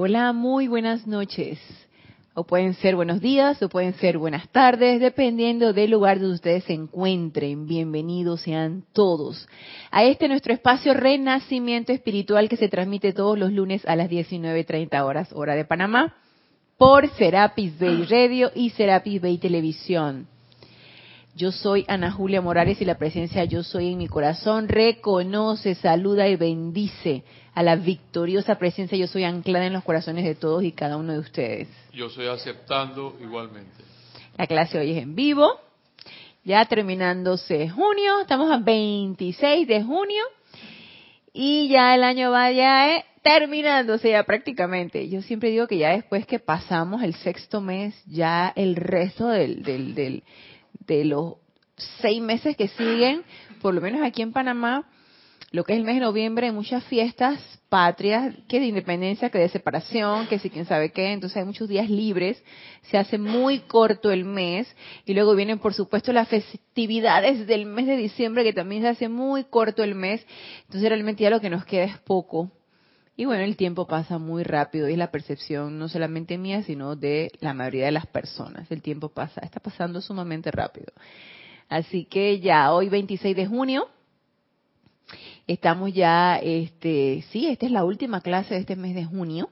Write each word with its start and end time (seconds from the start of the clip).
Hola, 0.00 0.32
muy 0.32 0.68
buenas 0.68 1.08
noches. 1.08 1.58
O 2.32 2.44
pueden 2.44 2.74
ser 2.74 2.94
buenos 2.94 3.20
días 3.20 3.60
o 3.64 3.68
pueden 3.68 3.94
ser 3.94 4.16
buenas 4.16 4.48
tardes, 4.50 5.00
dependiendo 5.00 5.72
del 5.72 5.90
lugar 5.90 6.20
donde 6.20 6.36
ustedes 6.36 6.62
se 6.62 6.72
encuentren. 6.72 7.66
Bienvenidos 7.66 8.42
sean 8.42 8.84
todos 8.92 9.48
a 9.90 10.04
este 10.04 10.28
nuestro 10.28 10.52
espacio 10.52 10.94
Renacimiento 10.94 11.90
Espiritual 11.90 12.48
que 12.48 12.56
se 12.56 12.68
transmite 12.68 13.12
todos 13.12 13.36
los 13.36 13.50
lunes 13.50 13.84
a 13.88 13.96
las 13.96 14.08
19.30 14.08 15.02
horas, 15.02 15.32
hora 15.32 15.56
de 15.56 15.64
Panamá, 15.64 16.14
por 16.76 17.08
Serapis 17.16 17.76
Bay 17.76 18.04
Radio 18.04 18.52
y 18.54 18.70
Serapis 18.70 19.20
Bay 19.20 19.38
Televisión. 19.38 20.28
Yo 21.38 21.52
soy 21.52 21.84
Ana 21.86 22.10
Julia 22.10 22.40
Morales 22.40 22.80
y 22.80 22.84
la 22.84 22.98
presencia 22.98 23.44
Yo 23.44 23.62
Soy 23.62 23.92
en 23.92 23.98
mi 23.98 24.08
corazón 24.08 24.66
reconoce, 24.66 25.76
saluda 25.76 26.26
y 26.26 26.34
bendice 26.34 27.22
a 27.54 27.62
la 27.62 27.76
victoriosa 27.76 28.58
presencia 28.58 28.98
Yo 28.98 29.06
Soy 29.06 29.22
anclada 29.22 29.64
en 29.64 29.72
los 29.72 29.84
corazones 29.84 30.24
de 30.24 30.34
todos 30.34 30.64
y 30.64 30.72
cada 30.72 30.96
uno 30.96 31.12
de 31.12 31.20
ustedes. 31.20 31.68
Yo 31.92 32.10
soy 32.10 32.26
aceptando 32.26 33.16
igualmente. 33.22 33.84
La 34.36 34.48
clase 34.48 34.80
hoy 34.80 34.90
es 34.90 35.00
en 35.00 35.14
vivo, 35.14 35.60
ya 36.42 36.64
terminándose 36.64 37.68
junio, 37.68 38.20
estamos 38.20 38.50
a 38.50 38.56
26 38.56 39.68
de 39.68 39.84
junio 39.84 40.24
y 41.32 41.68
ya 41.68 41.94
el 41.94 42.02
año 42.02 42.32
va 42.32 42.50
ya 42.50 42.96
eh, 42.96 43.04
terminándose 43.22 44.10
ya 44.10 44.24
prácticamente. 44.24 45.08
Yo 45.08 45.22
siempre 45.22 45.50
digo 45.50 45.68
que 45.68 45.78
ya 45.78 45.90
después 45.90 46.26
que 46.26 46.40
pasamos 46.40 47.04
el 47.04 47.14
sexto 47.14 47.60
mes, 47.60 47.94
ya 48.06 48.52
el 48.56 48.74
resto 48.74 49.28
del, 49.28 49.62
del, 49.62 49.94
del 49.94 50.24
de 50.88 51.04
los 51.04 51.34
seis 52.00 52.20
meses 52.20 52.56
que 52.56 52.68
siguen, 52.68 53.22
por 53.62 53.74
lo 53.74 53.80
menos 53.80 54.02
aquí 54.02 54.22
en 54.22 54.32
Panamá, 54.32 54.88
lo 55.50 55.64
que 55.64 55.72
es 55.72 55.78
el 55.78 55.84
mes 55.84 55.94
de 55.94 56.00
noviembre, 56.00 56.46
hay 56.46 56.52
muchas 56.52 56.84
fiestas 56.84 57.40
patrias, 57.68 58.34
que 58.48 58.60
de 58.60 58.66
independencia, 58.66 59.30
que 59.30 59.38
de 59.38 59.48
separación, 59.48 60.26
que 60.26 60.38
si 60.38 60.50
quién 60.50 60.64
sabe 60.64 60.90
qué, 60.90 61.12
entonces 61.12 61.36
hay 61.36 61.44
muchos 61.44 61.68
días 61.68 61.88
libres, 61.88 62.42
se 62.82 62.98
hace 62.98 63.18
muy 63.18 63.60
corto 63.60 64.10
el 64.10 64.24
mes, 64.24 64.74
y 65.04 65.14
luego 65.14 65.34
vienen 65.34 65.58
por 65.58 65.74
supuesto 65.74 66.12
las 66.12 66.28
festividades 66.28 67.46
del 67.46 67.66
mes 67.66 67.86
de 67.86 67.96
diciembre, 67.96 68.44
que 68.44 68.52
también 68.52 68.82
se 68.82 68.88
hace 68.88 69.08
muy 69.08 69.44
corto 69.44 69.82
el 69.82 69.94
mes, 69.94 70.26
entonces 70.64 70.88
realmente 70.88 71.22
ya 71.22 71.30
lo 71.30 71.40
que 71.40 71.50
nos 71.50 71.64
queda 71.64 71.84
es 71.84 71.98
poco. 71.98 72.50
Y 73.18 73.24
bueno, 73.24 73.42
el 73.42 73.56
tiempo 73.56 73.88
pasa 73.88 74.18
muy 74.18 74.44
rápido 74.44 74.88
y 74.88 74.92
es 74.92 74.98
la 74.98 75.10
percepción 75.10 75.76
no 75.76 75.88
solamente 75.88 76.38
mía, 76.38 76.62
sino 76.62 76.94
de 76.94 77.32
la 77.40 77.52
mayoría 77.52 77.86
de 77.86 77.90
las 77.90 78.06
personas. 78.06 78.70
El 78.70 78.80
tiempo 78.80 79.08
pasa, 79.08 79.40
está 79.40 79.58
pasando 79.58 80.00
sumamente 80.00 80.52
rápido. 80.52 80.92
Así 81.68 82.04
que 82.04 82.38
ya 82.38 82.72
hoy 82.72 82.88
26 82.88 83.34
de 83.34 83.44
junio 83.44 83.88
estamos 85.48 85.92
ya, 85.92 86.36
este, 86.36 87.24
sí, 87.32 87.48
esta 87.48 87.66
es 87.66 87.72
la 87.72 87.84
última 87.84 88.20
clase 88.20 88.54
de 88.54 88.60
este 88.60 88.76
mes 88.76 88.94
de 88.94 89.04
junio. 89.04 89.50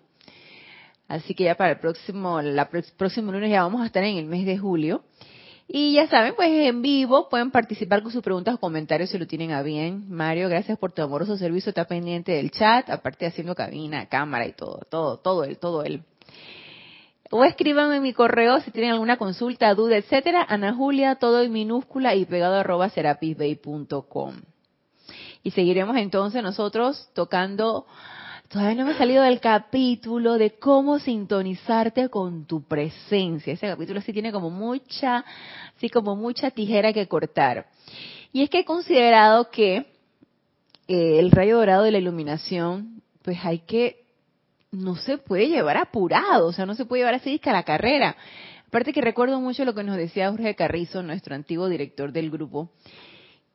Así 1.08 1.34
que 1.34 1.42
ya 1.42 1.56
para 1.56 1.72
el 1.72 1.80
próximo, 1.80 2.40
la 2.42 2.70
próximo 2.70 3.32
lunes 3.32 3.50
ya 3.50 3.64
vamos 3.64 3.82
a 3.82 3.86
estar 3.86 4.04
en 4.04 4.16
el 4.16 4.26
mes 4.26 4.46
de 4.46 4.58
julio. 4.58 5.02
Y 5.68 5.94
ya 5.94 6.06
saben, 6.06 6.34
pues 6.36 6.48
en 6.48 6.80
vivo 6.80 7.28
pueden 7.28 7.50
participar 7.50 8.02
con 8.02 8.12
sus 8.12 8.22
preguntas 8.22 8.54
o 8.54 8.58
comentarios 8.58 9.10
si 9.10 9.18
lo 9.18 9.26
tienen 9.26 9.50
a 9.50 9.62
bien. 9.62 10.04
Mario, 10.08 10.48
gracias 10.48 10.78
por 10.78 10.92
tu 10.92 11.02
amoroso 11.02 11.36
servicio, 11.36 11.70
está 11.70 11.86
pendiente 11.86 12.32
del 12.32 12.52
chat, 12.52 12.88
aparte 12.88 13.26
haciendo 13.26 13.54
cabina, 13.54 14.06
cámara 14.06 14.46
y 14.46 14.52
todo, 14.52 14.82
todo, 14.88 15.18
todo 15.18 15.44
él, 15.44 15.58
todo 15.58 15.82
él. 15.82 16.02
O 17.30 17.44
escriban 17.44 17.92
en 17.92 18.02
mi 18.02 18.12
correo 18.12 18.60
si 18.60 18.70
tienen 18.70 18.92
alguna 18.92 19.16
consulta, 19.16 19.74
duda, 19.74 19.96
etcétera, 19.96 20.46
Ana 20.48 20.72
Julia, 20.72 21.16
todo 21.16 21.42
en 21.42 21.52
minúscula 21.52 22.14
y 22.14 22.24
pegado 22.24 22.54
arroba 22.54 22.88
serapisbay.com. 22.88 24.34
Y 25.42 25.50
seguiremos 25.50 25.96
entonces 25.96 26.42
nosotros 26.44 27.10
tocando 27.14 27.86
todavía 28.48 28.74
no 28.74 28.82
hemos 28.82 28.98
salido 28.98 29.22
del 29.22 29.40
capítulo 29.40 30.34
de 30.38 30.58
cómo 30.58 30.98
sintonizarte 30.98 32.08
con 32.08 32.46
tu 32.46 32.62
presencia. 32.62 33.52
Ese 33.52 33.66
capítulo 33.66 34.00
sí 34.00 34.12
tiene 34.12 34.32
como 34.32 34.50
mucha, 34.50 35.24
sí 35.78 35.88
como 35.88 36.16
mucha 36.16 36.50
tijera 36.50 36.92
que 36.92 37.08
cortar. 37.08 37.66
Y 38.32 38.42
es 38.42 38.50
que 38.50 38.60
he 38.60 38.64
considerado 38.64 39.50
que 39.50 39.86
eh, 40.88 41.18
el 41.18 41.30
rayo 41.30 41.58
dorado 41.58 41.82
de 41.82 41.90
la 41.90 41.98
iluminación, 41.98 43.02
pues 43.22 43.38
hay 43.42 43.60
que, 43.60 44.04
no 44.70 44.96
se 44.96 45.18
puede 45.18 45.48
llevar 45.48 45.76
apurado, 45.76 46.48
o 46.48 46.52
sea, 46.52 46.66
no 46.66 46.74
se 46.74 46.84
puede 46.84 47.00
llevar 47.00 47.14
así 47.14 47.40
a 47.44 47.52
la 47.52 47.64
carrera. 47.64 48.16
Aparte 48.68 48.92
que 48.92 49.00
recuerdo 49.00 49.40
mucho 49.40 49.64
lo 49.64 49.74
que 49.74 49.84
nos 49.84 49.96
decía 49.96 50.30
Jorge 50.30 50.54
Carrizo, 50.54 51.02
nuestro 51.02 51.34
antiguo 51.34 51.68
director 51.68 52.12
del 52.12 52.30
grupo, 52.30 52.70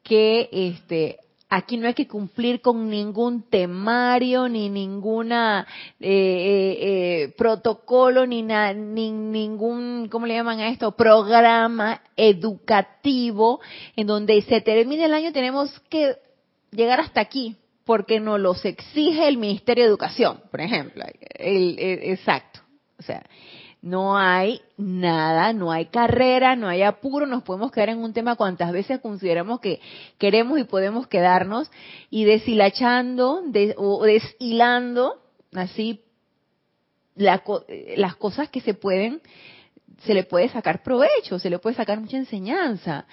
que 0.04 0.50
este 0.52 1.20
Aquí 1.54 1.76
no 1.76 1.88
hay 1.88 1.94
que 1.94 2.08
cumplir 2.08 2.62
con 2.62 2.90
ningún 2.90 3.44
temario, 3.44 4.48
ni 4.48 4.70
ninguna 4.70 5.68
eh, 6.00 6.08
eh, 6.08 6.78
eh, 6.80 7.34
protocolo, 7.38 8.26
ni, 8.26 8.42
ni 8.42 9.12
ningún, 9.12 10.08
¿cómo 10.10 10.28
le 10.28 10.36
llaman 10.36 10.62
a 10.62 10.70
esto? 10.70 10.94
Programa 10.94 12.02
educativo 12.16 13.60
en 13.98 14.08
donde 14.08 14.42
se 14.44 14.62
termine 14.62 15.04
el 15.04 15.14
año 15.14 15.34
tenemos 15.34 15.78
que 15.90 16.16
llegar 16.72 17.02
hasta 17.02 17.20
aquí 17.20 17.58
porque 17.84 18.22
nos 18.22 18.40
los 18.40 18.64
exige 18.64 19.28
el 19.28 19.36
Ministerio 19.36 19.84
de 19.84 19.90
Educación, 19.90 20.40
por 20.50 20.62
ejemplo. 20.62 21.04
el, 21.36 21.76
exacto. 21.78 22.62
O 22.98 23.04
sea, 23.04 23.26
no 23.82 24.16
hay 24.16 24.62
nada, 24.78 25.54
no 25.54 25.72
hay 25.72 25.88
carrera, 25.88 26.56
no 26.56 26.68
hay 26.68 26.84
apuro, 26.84 27.26
nos 27.26 27.42
podemos 27.44 27.72
quedar 27.72 27.90
en 27.90 28.04
un 28.04 28.14
tema 28.14 28.36
cuantas 28.36 28.72
veces 28.72 29.00
consideramos 29.00 29.60
que 29.60 29.82
queremos 30.20 30.60
y 30.60 30.66
podemos 30.66 31.08
quedarnos 31.08 31.72
y 32.12 32.26
deshilachando 32.26 33.42
o 33.78 34.04
deshilando 34.04 35.20
así 35.54 36.04
las 37.16 38.16
cosas 38.18 38.50
que 38.50 38.62
se 38.62 38.76
pueden, 38.76 39.22
se 40.06 40.14
le 40.14 40.24
puede 40.24 40.50
sacar 40.50 40.84
provecho, 40.84 41.40
se 41.40 41.50
le 41.50 41.60
puede 41.60 41.76
sacar 41.76 42.00
mucha 42.00 42.18
enseñanza. 42.18 43.08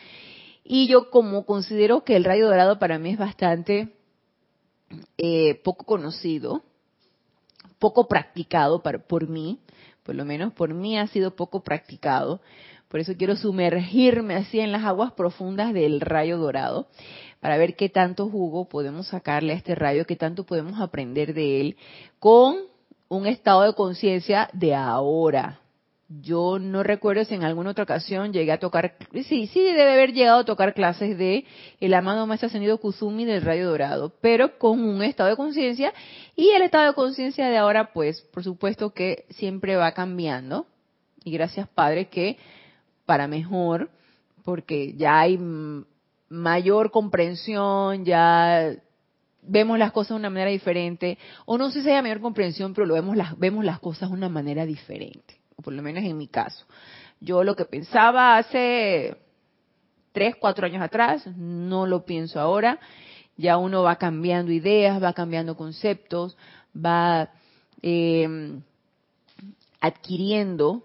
Y 0.65 0.87
yo 0.87 1.11
como 1.11 1.47
considero 1.47 2.05
que 2.05 2.15
el 2.15 2.25
rayo 2.25 2.47
dorado 2.47 2.79
para 2.79 2.99
mí 2.99 3.11
es 3.11 3.19
bastante 3.19 3.95
eh, 5.17 5.61
poco 5.65 5.87
conocido, 5.87 6.63
poco 7.79 8.07
practicado 8.07 8.83
por 8.83 9.29
mí, 9.29 9.61
por 10.09 10.15
lo 10.15 10.25
menos 10.25 10.55
por 10.55 10.73
mí 10.73 10.99
ha 10.99 11.07
sido 11.07 11.37
poco 11.37 11.63
practicado. 11.63 12.41
Por 12.89 12.99
eso 12.99 13.13
quiero 13.19 13.37
sumergirme 13.37 14.37
así 14.37 14.59
en 14.59 14.73
las 14.73 14.85
aguas 14.85 15.13
profundas 15.13 15.75
del 15.75 16.01
rayo 16.01 16.39
dorado 16.39 16.89
para 17.41 17.59
ver 17.59 17.77
qué 17.77 17.91
tanto 17.91 18.31
jugo 18.31 18.71
podemos 18.71 19.09
sacarle 19.09 19.53
a 19.53 19.57
este 19.57 19.75
rayo, 19.75 20.07
qué 20.07 20.17
tanto 20.17 20.47
podemos 20.47 20.81
aprender 20.81 21.35
de 21.35 21.61
él 21.61 21.77
con 22.21 22.57
un 23.09 23.27
estado 23.27 23.65
de 23.65 23.75
conciencia 23.75 24.49
de 24.55 24.75
ahora, 24.75 25.61
yo 26.09 26.59
no 26.59 26.83
recuerdo 26.83 27.25
si 27.25 27.35
en 27.35 27.45
alguna 27.45 27.71
otra 27.71 27.85
ocasión 27.85 28.33
llegué 28.33 28.53
a 28.53 28.59
tocar, 28.59 28.97
sí, 29.13 29.47
sí 29.47 29.63
debe 29.63 29.93
haber 29.93 30.15
llegado 30.15 30.41
a 30.41 30.45
tocar 30.45 30.73
clases 30.73 31.19
de 31.19 31.45
el 31.81 31.93
amado 31.93 32.27
maestro 32.27 32.47
ascendido 32.47 32.79
Kusumi 32.79 33.27
del 33.27 33.43
rayo 33.43 33.69
dorado, 33.69 34.15
pero 34.23 34.59
con 34.59 34.81
un 34.81 35.03
estado 35.03 35.29
de 35.29 35.37
conciencia 35.37 35.93
y 36.35 36.49
el 36.51 36.63
estado 36.63 36.87
de 36.87 36.95
conciencia 36.95 37.49
de 37.49 37.59
ahora, 37.59 37.93
pues, 37.93 38.23
por 38.23 38.43
supuesto 38.43 38.95
que 38.95 39.27
siempre 39.31 39.77
va 39.77 39.93
cambiando 39.93 40.67
y 41.25 41.33
gracias 41.33 41.69
Padre 41.69 42.09
que 42.09 42.39
para 43.05 43.29
mejor, 43.29 43.91
porque 44.45 44.95
ya 44.95 45.21
hay 45.21 45.39
mayor 46.31 46.91
comprensión, 46.91 48.07
ya 48.07 48.73
vemos 49.43 49.79
las 49.79 49.93
cosas 49.93 50.11
de 50.11 50.17
una 50.17 50.31
manera 50.31 50.51
diferente, 50.51 51.19
o 51.45 51.59
no 51.59 51.71
sé 51.71 51.83
si 51.83 51.91
hay 51.91 52.01
mayor 52.01 52.21
comprensión, 52.21 52.73
pero 52.73 52.87
lo 52.87 52.95
vemos 52.95 53.15
las, 53.15 53.39
vemos 53.39 53.63
las 53.63 53.79
cosas 53.79 54.09
de 54.09 54.15
una 54.15 54.31
manera 54.31 54.65
diferente 54.65 55.38
por 55.63 55.73
lo 55.73 55.83
menos 55.83 56.05
en 56.05 56.17
mi 56.17 56.29
caso. 56.29 56.67
Yo 57.21 57.43
lo 57.43 57.57
que 57.57 57.65
pensaba 57.65 58.37
hace 58.39 59.17
tres, 60.13 60.37
cuatro 60.37 60.67
años 60.67 60.83
atrás, 60.83 61.27
no 61.37 61.87
lo 61.87 62.05
pienso 62.05 62.41
ahora. 62.41 62.79
Ya 63.37 63.57
uno 63.57 63.83
va 63.83 63.97
cambiando 63.97 64.53
ideas, 64.53 65.03
va 65.03 65.13
cambiando 65.13 65.57
conceptos, 65.57 66.37
va 66.75 67.31
em, 67.83 68.63
adquiriendo 69.81 70.85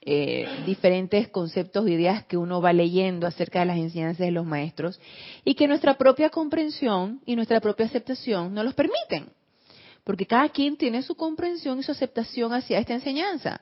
eh, 0.00 0.46
diferentes 0.64 1.28
conceptos 1.28 1.86
e 1.86 1.92
ideas 1.92 2.24
que 2.24 2.36
uno 2.36 2.60
va 2.60 2.72
leyendo 2.72 3.26
acerca 3.26 3.60
de 3.60 3.66
las 3.66 3.78
enseñanzas 3.78 4.24
de 4.24 4.30
los 4.30 4.46
maestros 4.46 5.00
y 5.44 5.54
que 5.54 5.66
nuestra 5.66 5.98
propia 5.98 6.30
comprensión 6.30 7.20
y 7.26 7.36
nuestra 7.36 7.60
propia 7.60 7.86
aceptación 7.86 8.54
no 8.54 8.62
los 8.62 8.74
permiten 8.74 9.26
porque 10.06 10.24
cada 10.24 10.48
quien 10.50 10.76
tiene 10.76 11.02
su 11.02 11.16
comprensión 11.16 11.80
y 11.80 11.82
su 11.82 11.90
aceptación 11.90 12.54
hacia 12.54 12.78
esta 12.78 12.94
enseñanza. 12.94 13.60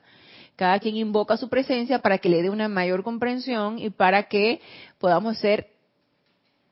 Cada 0.55 0.79
quien 0.79 0.95
invoca 0.95 1.37
su 1.37 1.49
presencia 1.49 2.03
para 2.03 2.19
que 2.19 2.29
le 2.29 2.43
dé 2.43 2.51
una 2.51 2.69
mayor 2.69 3.01
comprensión 3.01 3.79
y 3.79 3.89
para 3.89 4.29
que 4.29 4.61
podamos 4.99 5.39
ser 5.39 5.71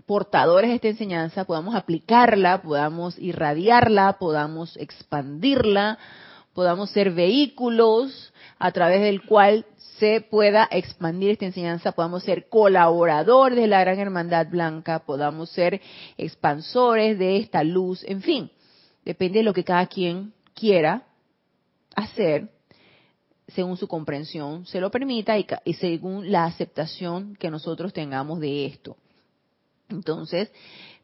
portadores 0.06 0.70
de 0.70 0.76
esta 0.76 0.90
enseñanza, 0.90 1.46
podamos 1.46 1.74
aplicarla, 1.74 2.62
podamos 2.62 3.18
irradiarla, 3.18 4.18
podamos 4.20 4.78
expandirla, 4.78 5.98
podamos 6.54 6.92
ser 6.92 7.10
vehículos 7.10 8.32
a 8.60 8.72
través 8.72 9.02
del 9.02 9.24
cual 9.24 9.66
se 9.98 10.22
pueda 10.22 10.68
expandir 10.70 11.32
esta 11.32 11.46
enseñanza, 11.46 11.94
podamos 11.94 12.22
ser 12.22 12.48
colaboradores 12.48 13.58
de 13.58 13.68
la 13.68 13.80
Gran 13.80 13.98
Hermandad 13.98 14.50
Blanca, 14.52 15.00
podamos 15.00 15.50
ser 15.50 15.82
expansores 16.16 17.18
de 17.18 17.38
esta 17.38 17.64
luz, 17.64 18.04
en 18.08 18.22
fin. 18.22 18.52
Depende 19.06 19.40
de 19.40 19.44
lo 19.44 19.54
que 19.54 19.64
cada 19.64 19.86
quien 19.88 20.34
quiera 20.54 21.04
hacer 21.96 22.50
según 23.48 23.78
su 23.78 23.88
comprensión 23.88 24.66
se 24.66 24.80
lo 24.80 24.90
permita 24.90 25.38
y, 25.38 25.46
y 25.66 25.74
según 25.74 26.32
la 26.32 26.46
aceptación 26.46 27.36
que 27.36 27.52
nosotros 27.52 27.94
tengamos 27.94 28.40
de 28.40 28.66
esto. 28.66 28.98
Entonces, 29.90 30.52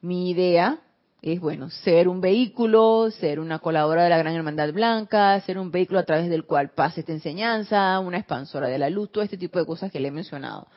mi 0.02 0.32
idea 0.32 0.80
es, 1.22 1.40
bueno, 1.40 1.70
ser 1.70 2.08
un 2.08 2.22
vehículo, 2.22 3.12
ser 3.12 3.40
una 3.40 3.60
colaboradora 3.60 4.04
de 4.04 4.10
la 4.10 4.18
Gran 4.18 4.36
Hermandad 4.36 4.72
Blanca, 4.72 5.40
ser 5.42 5.60
un 5.60 5.70
vehículo 5.70 6.00
a 6.00 6.06
través 6.06 6.30
del 6.30 6.46
cual 6.46 6.70
pase 6.70 7.02
esta 7.02 7.12
enseñanza, 7.12 8.00
una 8.00 8.18
expansora 8.18 8.70
de 8.70 8.78
la 8.78 8.90
luz, 8.90 9.12
todo 9.12 9.24
este 9.24 9.38
tipo 9.38 9.60
de 9.60 9.66
cosas 9.66 9.92
que 9.92 10.00
le 10.00 10.08
he 10.08 10.12
mencionado. 10.12 10.68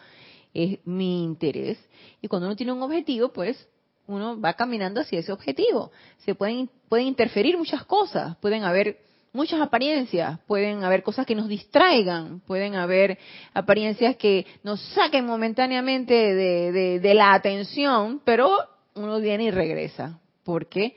Es 0.53 0.85
mi 0.85 1.23
interés. 1.23 1.79
Y 2.21 2.29
cuando 2.29 2.49
uno 2.49 2.57
tiene 2.57 2.73
un 2.73 2.83
objetivo, 2.83 3.33
pues 3.33 3.69
uno 4.07 4.41
va 4.41 4.55
caminando 4.55 5.01
hacia 5.01 5.21
ese 5.21 5.33
objetivo. 5.33 5.91
Se 6.19 6.35
pueden, 6.35 6.69
pueden 6.89 7.07
interferir 7.07 7.57
muchas 7.57 7.85
cosas, 7.85 8.37
pueden 8.37 8.65
haber 8.65 8.99
muchas 9.33 9.61
apariencias, 9.61 10.39
pueden 10.47 10.85
haber 10.85 11.03
cosas 11.03 11.27
que 11.27 11.35
nos 11.35 11.49
distraigan, 11.49 12.41
pueden 12.41 12.75
haber 12.75 13.19
apariencias 13.55 14.17
que 14.17 14.47
nos 14.63 14.81
saquen 14.95 15.25
momentáneamente 15.25 16.13
de, 16.13 17.01
de 17.01 17.15
la 17.15 17.33
atención, 17.33 18.21
pero 18.25 18.51
uno 18.95 19.21
viene 19.21 19.45
y 19.45 19.51
regresa 19.51 20.19
porque 20.45 20.97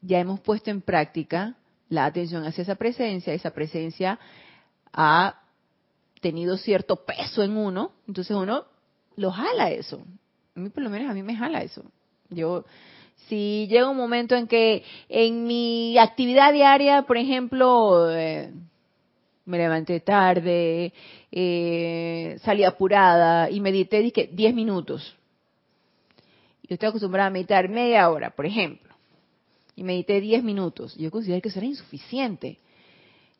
ya 0.00 0.20
hemos 0.20 0.40
puesto 0.40 0.70
en 0.70 0.80
práctica 0.80 1.56
la 1.88 2.04
atención 2.06 2.44
hacia 2.44 2.62
esa 2.62 2.76
presencia, 2.76 3.34
esa 3.34 3.50
presencia 3.50 4.18
ha 4.92 5.40
tenido 6.20 6.56
cierto 6.56 7.04
peso 7.04 7.42
en 7.42 7.56
uno, 7.56 7.92
entonces 8.06 8.36
uno 8.36 8.64
lo 9.16 9.32
jala 9.32 9.70
eso. 9.70 10.04
A 10.54 10.60
mí 10.60 10.68
por 10.68 10.82
lo 10.82 10.90
menos 10.90 11.10
a 11.10 11.14
mí 11.14 11.22
me 11.22 11.36
jala 11.36 11.62
eso. 11.62 11.82
Yo 12.30 12.64
si 13.30 13.68
llega 13.68 13.88
un 13.88 13.96
momento 13.96 14.34
en 14.34 14.48
que 14.48 14.82
en 15.08 15.44
mi 15.44 15.96
actividad 15.98 16.52
diaria, 16.52 17.02
por 17.02 17.16
ejemplo, 17.16 18.10
eh, 18.10 18.52
me 19.44 19.56
levanté 19.56 20.00
tarde, 20.00 20.92
eh, 21.30 22.36
salí 22.42 22.64
apurada 22.64 23.48
y 23.48 23.60
medité 23.60 24.00
dije 24.00 24.28
10 24.32 24.54
minutos. 24.54 25.16
Yo 26.64 26.74
estoy 26.74 26.88
acostumbrada 26.88 27.28
a 27.28 27.30
meditar 27.30 27.68
media 27.68 28.10
hora, 28.10 28.30
por 28.30 28.46
ejemplo, 28.46 28.94
y 29.76 29.84
medité 29.84 30.20
10 30.20 30.42
minutos. 30.42 30.96
Yo 30.96 31.10
considero 31.10 31.40
que 31.40 31.48
eso 31.48 31.58
era 31.58 31.66
insuficiente. 31.66 32.58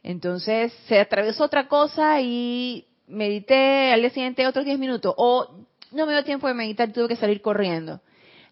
Entonces 0.03 0.73
se 0.87 0.99
atravesó 1.01 1.45
otra 1.45 1.67
cosa 1.67 2.21
y 2.21 2.87
medité 3.09 3.93
al 3.93 4.01
día 4.01 4.11
siguiente 4.11 4.47
otros 4.47 4.65
10 4.65 4.79
minutos. 4.79 5.15
O 5.17 5.49
no 5.91 6.07
me 6.07 6.13
dio 6.13 6.25
tiempo 6.25 6.47
de 6.47 6.55
meditar 6.55 6.89
y 6.89 6.93
tuve 6.93 7.09
que 7.09 7.17
salir 7.17 7.41
corriendo. 7.41 8.01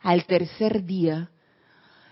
Al 0.09 0.25
tercer 0.25 0.85
día 0.85 1.31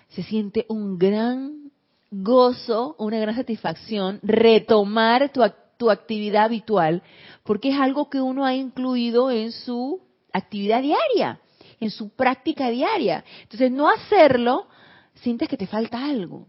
se 0.08 0.22
siente 0.22 0.66
un 0.68 0.98
gran 0.98 1.72
gozo, 2.10 2.94
una 2.98 3.18
gran 3.18 3.34
satisfacción 3.34 4.20
retomar 4.22 5.30
tu, 5.32 5.40
tu 5.78 5.90
actividad 5.90 6.44
habitual, 6.44 7.02
porque 7.42 7.70
es 7.70 7.80
algo 7.80 8.10
que 8.10 8.20
uno 8.20 8.44
ha 8.44 8.54
incluido 8.54 9.30
en 9.30 9.50
su 9.50 10.02
actividad 10.30 10.82
diaria 10.82 11.40
en 11.80 11.90
su 11.90 12.10
práctica 12.10 12.70
diaria. 12.70 13.24
Entonces, 13.42 13.70
no 13.70 13.88
hacerlo, 13.88 14.66
sientes 15.14 15.48
que 15.48 15.56
te 15.56 15.66
falta 15.66 16.04
algo. 16.04 16.46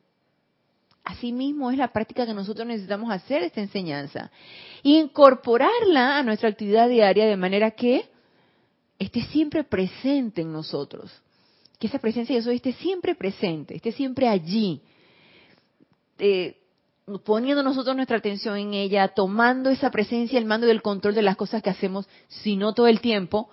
Asimismo 1.04 1.72
es 1.72 1.78
la 1.78 1.94
práctica 1.94 2.26
que 2.26 2.34
nosotros 2.34 2.68
necesitamos 2.68 3.10
hacer 3.12 3.44
esta 3.44 3.62
enseñanza. 3.62 4.32
Incorporarla 4.84 6.18
a 6.18 6.24
nuestra 6.24 6.50
actividad 6.50 6.90
diaria 6.90 7.26
de 7.26 7.38
manera 7.38 7.72
que 7.72 8.10
esté 9.00 9.22
siempre 9.24 9.64
presente 9.64 10.42
en 10.42 10.52
nosotros. 10.52 11.12
Que 11.80 11.88
esa 11.88 12.00
presencia 12.00 12.36
de 12.36 12.42
Dios 12.42 12.56
esté 12.56 12.74
siempre 12.74 13.16
presente, 13.16 13.76
esté 13.76 13.92
siempre 13.92 14.28
allí. 14.28 14.82
Eh, 16.20 16.58
poniendo 17.24 17.64
nosotros 17.64 17.96
nuestra 17.96 18.18
atención 18.18 18.58
en 18.58 18.74
ella, 18.74 19.10
tomando 19.10 19.70
esa 19.70 19.92
presencia, 19.92 20.38
el 20.40 20.46
mando 20.46 20.68
y 20.68 20.72
el 20.72 20.82
control 20.82 21.16
de 21.16 21.22
las 21.22 21.38
cosas 21.38 21.62
que 21.64 21.70
hacemos, 21.70 22.08
si 22.28 22.58
no 22.58 22.74
todo 22.74 22.88
el 22.88 23.00
tiempo, 23.00 23.50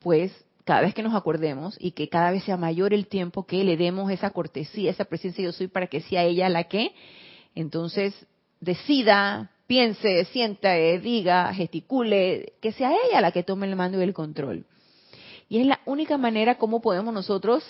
pues 0.00 0.32
cada 0.64 0.80
vez 0.82 0.94
que 0.94 1.02
nos 1.02 1.14
acordemos 1.14 1.76
y 1.80 1.92
que 1.92 2.08
cada 2.08 2.30
vez 2.30 2.44
sea 2.44 2.56
mayor 2.56 2.92
el 2.92 3.06
tiempo 3.06 3.46
que 3.46 3.64
le 3.64 3.76
demos 3.76 4.10
esa 4.10 4.30
cortesía, 4.30 4.90
esa 4.90 5.04
presencia 5.04 5.44
yo 5.44 5.52
soy 5.52 5.68
para 5.68 5.86
que 5.86 6.00
sea 6.00 6.24
ella 6.24 6.48
la 6.48 6.64
que 6.64 6.92
entonces 7.54 8.14
decida, 8.60 9.50
piense, 9.66 10.24
sienta, 10.26 10.74
diga, 10.74 11.54
gesticule, 11.54 12.52
que 12.60 12.72
sea 12.72 12.92
ella 13.06 13.20
la 13.20 13.32
que 13.32 13.42
tome 13.42 13.66
el 13.66 13.76
mando 13.76 13.98
y 13.98 14.02
el 14.02 14.12
control. 14.12 14.66
Y 15.48 15.60
es 15.60 15.66
la 15.66 15.80
única 15.86 16.18
manera 16.18 16.56
como 16.58 16.80
podemos 16.80 17.12
nosotros 17.14 17.64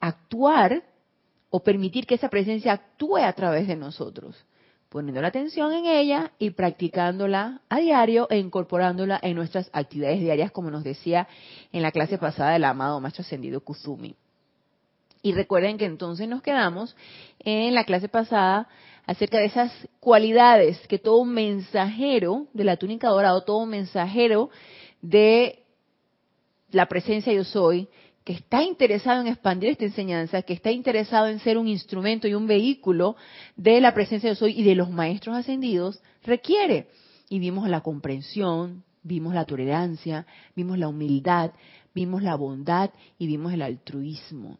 actuar 0.00 0.82
o 1.50 1.60
permitir 1.60 2.06
que 2.06 2.14
esa 2.14 2.28
presencia 2.28 2.72
actúe 2.72 3.16
a 3.16 3.32
través 3.32 3.66
de 3.66 3.76
nosotros 3.76 4.36
poniendo 4.88 5.20
la 5.20 5.28
atención 5.28 5.74
en 5.74 5.84
ella 5.84 6.32
y 6.38 6.50
practicándola 6.50 7.60
a 7.68 7.78
diario 7.80 8.28
e 8.30 8.38
incorporándola 8.38 9.18
en 9.22 9.34
nuestras 9.34 9.68
actividades 9.74 10.20
diarias, 10.20 10.52
como 10.52 10.70
nos 10.70 10.84
decía 10.84 11.28
en 11.72 11.82
la 11.82 11.90
clase 11.90 12.18
pasada 12.18 12.52
del 12.52 12.64
amado 12.64 13.00
Maestro 13.00 13.22
Ascendido 13.22 13.60
Kuzumi. 13.60 14.14
Y 15.22 15.32
recuerden 15.32 15.76
que 15.76 15.84
entonces 15.86 16.28
nos 16.28 16.40
quedamos 16.40 16.96
en 17.40 17.74
la 17.74 17.84
clase 17.84 18.08
pasada 18.08 18.68
acerca 19.06 19.38
de 19.38 19.44
esas 19.44 19.72
cualidades 20.00 20.78
que 20.86 20.98
todo 20.98 21.24
mensajero 21.24 22.46
de 22.54 22.64
la 22.64 22.76
túnica 22.76 23.08
dorada, 23.08 23.44
todo 23.44 23.66
mensajero 23.66 24.50
de 25.02 25.65
la 26.70 26.86
presencia 26.86 27.32
yo 27.32 27.44
soy, 27.44 27.88
que 28.24 28.32
está 28.32 28.62
interesado 28.62 29.20
en 29.20 29.28
expandir 29.28 29.70
esta 29.70 29.84
enseñanza, 29.84 30.42
que 30.42 30.52
está 30.52 30.72
interesado 30.72 31.28
en 31.28 31.38
ser 31.38 31.58
un 31.58 31.68
instrumento 31.68 32.26
y 32.26 32.34
un 32.34 32.48
vehículo 32.48 33.14
de 33.54 33.80
la 33.80 33.94
presencia 33.94 34.30
de 34.30 34.36
soy 34.36 34.58
y 34.58 34.64
de 34.64 34.74
los 34.74 34.90
maestros 34.90 35.36
ascendidos, 35.36 36.02
requiere. 36.24 36.88
Y 37.28 37.38
vimos 37.38 37.68
la 37.68 37.82
comprensión, 37.82 38.82
vimos 39.04 39.32
la 39.32 39.44
tolerancia, 39.44 40.26
vimos 40.56 40.76
la 40.76 40.88
humildad, 40.88 41.52
vimos 41.94 42.20
la 42.20 42.34
bondad 42.34 42.90
y 43.16 43.28
vimos 43.28 43.52
el 43.52 43.62
altruismo. 43.62 44.58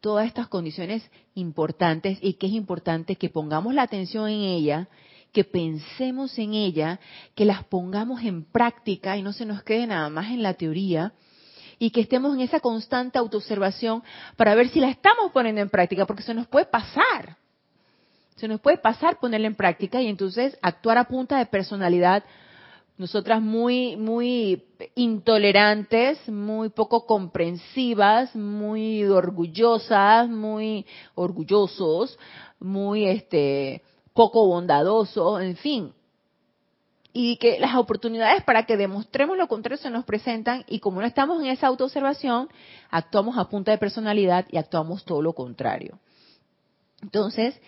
Todas 0.00 0.28
estas 0.28 0.46
condiciones 0.46 1.02
importantes 1.34 2.18
y 2.22 2.34
que 2.34 2.46
es 2.46 2.52
importante 2.52 3.16
que 3.16 3.30
pongamos 3.30 3.74
la 3.74 3.82
atención 3.82 4.28
en 4.28 4.42
ella, 4.42 4.88
que 5.32 5.42
pensemos 5.42 6.38
en 6.38 6.54
ella, 6.54 7.00
que 7.34 7.44
las 7.44 7.64
pongamos 7.64 8.22
en 8.22 8.44
práctica 8.44 9.16
y 9.16 9.22
no 9.22 9.32
se 9.32 9.44
nos 9.44 9.64
quede 9.64 9.88
nada 9.88 10.08
más 10.08 10.30
en 10.30 10.42
la 10.42 10.54
teoría, 10.54 11.14
y 11.82 11.90
que 11.90 12.02
estemos 12.02 12.32
en 12.32 12.42
esa 12.42 12.60
constante 12.60 13.18
autoobservación 13.18 14.04
para 14.36 14.54
ver 14.54 14.68
si 14.68 14.78
la 14.78 14.88
estamos 14.88 15.32
poniendo 15.32 15.60
en 15.62 15.68
práctica, 15.68 16.06
porque 16.06 16.22
se 16.22 16.32
nos 16.32 16.46
puede 16.46 16.66
pasar. 16.66 17.36
Se 18.36 18.46
nos 18.46 18.60
puede 18.60 18.78
pasar 18.78 19.18
ponerla 19.18 19.48
en 19.48 19.56
práctica 19.56 20.00
y 20.00 20.06
entonces 20.06 20.56
actuar 20.62 20.96
a 20.96 21.08
punta 21.08 21.38
de 21.38 21.46
personalidad, 21.46 22.22
nosotras 22.98 23.42
muy, 23.42 23.96
muy 23.96 24.62
intolerantes, 24.94 26.28
muy 26.28 26.68
poco 26.68 27.04
comprensivas, 27.04 28.36
muy 28.36 29.02
orgullosas, 29.02 30.28
muy 30.28 30.86
orgullosos, 31.16 32.16
muy 32.60 33.08
este 33.08 33.82
poco 34.14 34.46
bondadosos, 34.46 35.42
en 35.42 35.56
fin, 35.56 35.92
y 37.12 37.36
que 37.36 37.58
las 37.58 37.74
oportunidades 37.74 38.42
para 38.44 38.64
que 38.64 38.76
demostremos 38.76 39.36
lo 39.36 39.48
contrario 39.48 39.76
se 39.76 39.90
nos 39.90 40.04
presentan 40.04 40.64
y 40.66 40.80
como 40.80 41.00
no 41.00 41.06
estamos 41.06 41.40
en 41.40 41.48
esa 41.48 41.66
autoobservación, 41.66 42.48
actuamos 42.90 43.36
a 43.38 43.48
punta 43.48 43.70
de 43.70 43.78
personalidad 43.78 44.46
y 44.50 44.56
actuamos 44.56 45.04
todo 45.04 45.20
lo 45.20 45.34
contrario. 45.34 45.98
Entonces, 47.02 47.60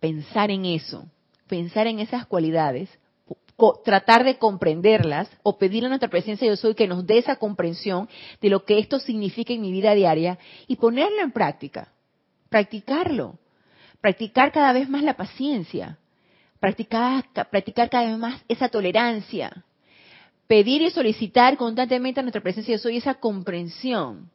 pensar 0.00 0.50
en 0.50 0.64
eso, 0.64 1.06
pensar 1.46 1.86
en 1.86 1.98
esas 1.98 2.26
cualidades, 2.26 2.88
tratar 3.84 4.24
de 4.24 4.38
comprenderlas 4.38 5.28
o 5.42 5.58
pedirle 5.58 5.86
a 5.86 5.88
nuestra 5.88 6.08
presencia 6.08 6.46
yo 6.46 6.56
soy 6.56 6.74
que 6.74 6.86
nos 6.86 7.06
dé 7.06 7.18
esa 7.18 7.36
comprensión 7.36 8.08
de 8.40 8.50
lo 8.50 8.64
que 8.64 8.78
esto 8.78 9.00
significa 9.00 9.52
en 9.52 9.60
mi 9.60 9.72
vida 9.72 9.94
diaria 9.94 10.38
y 10.68 10.76
ponerlo 10.76 11.20
en 11.20 11.32
práctica, 11.32 11.92
practicarlo, 12.48 13.36
practicar 14.00 14.52
cada 14.52 14.72
vez 14.72 14.88
más 14.88 15.02
la 15.02 15.16
paciencia, 15.16 15.98
practicar, 16.60 17.24
practicar 17.50 17.90
cada 17.90 18.08
vez 18.10 18.18
más 18.18 18.42
esa 18.48 18.68
tolerancia, 18.68 19.64
pedir 20.46 20.82
y 20.82 20.90
solicitar 20.90 21.56
constantemente 21.56 22.20
a 22.20 22.22
nuestra 22.22 22.42
presencia 22.42 22.74
de 22.74 22.78
soy 22.78 22.96
esa 22.96 23.14
comprensión, 23.14 24.30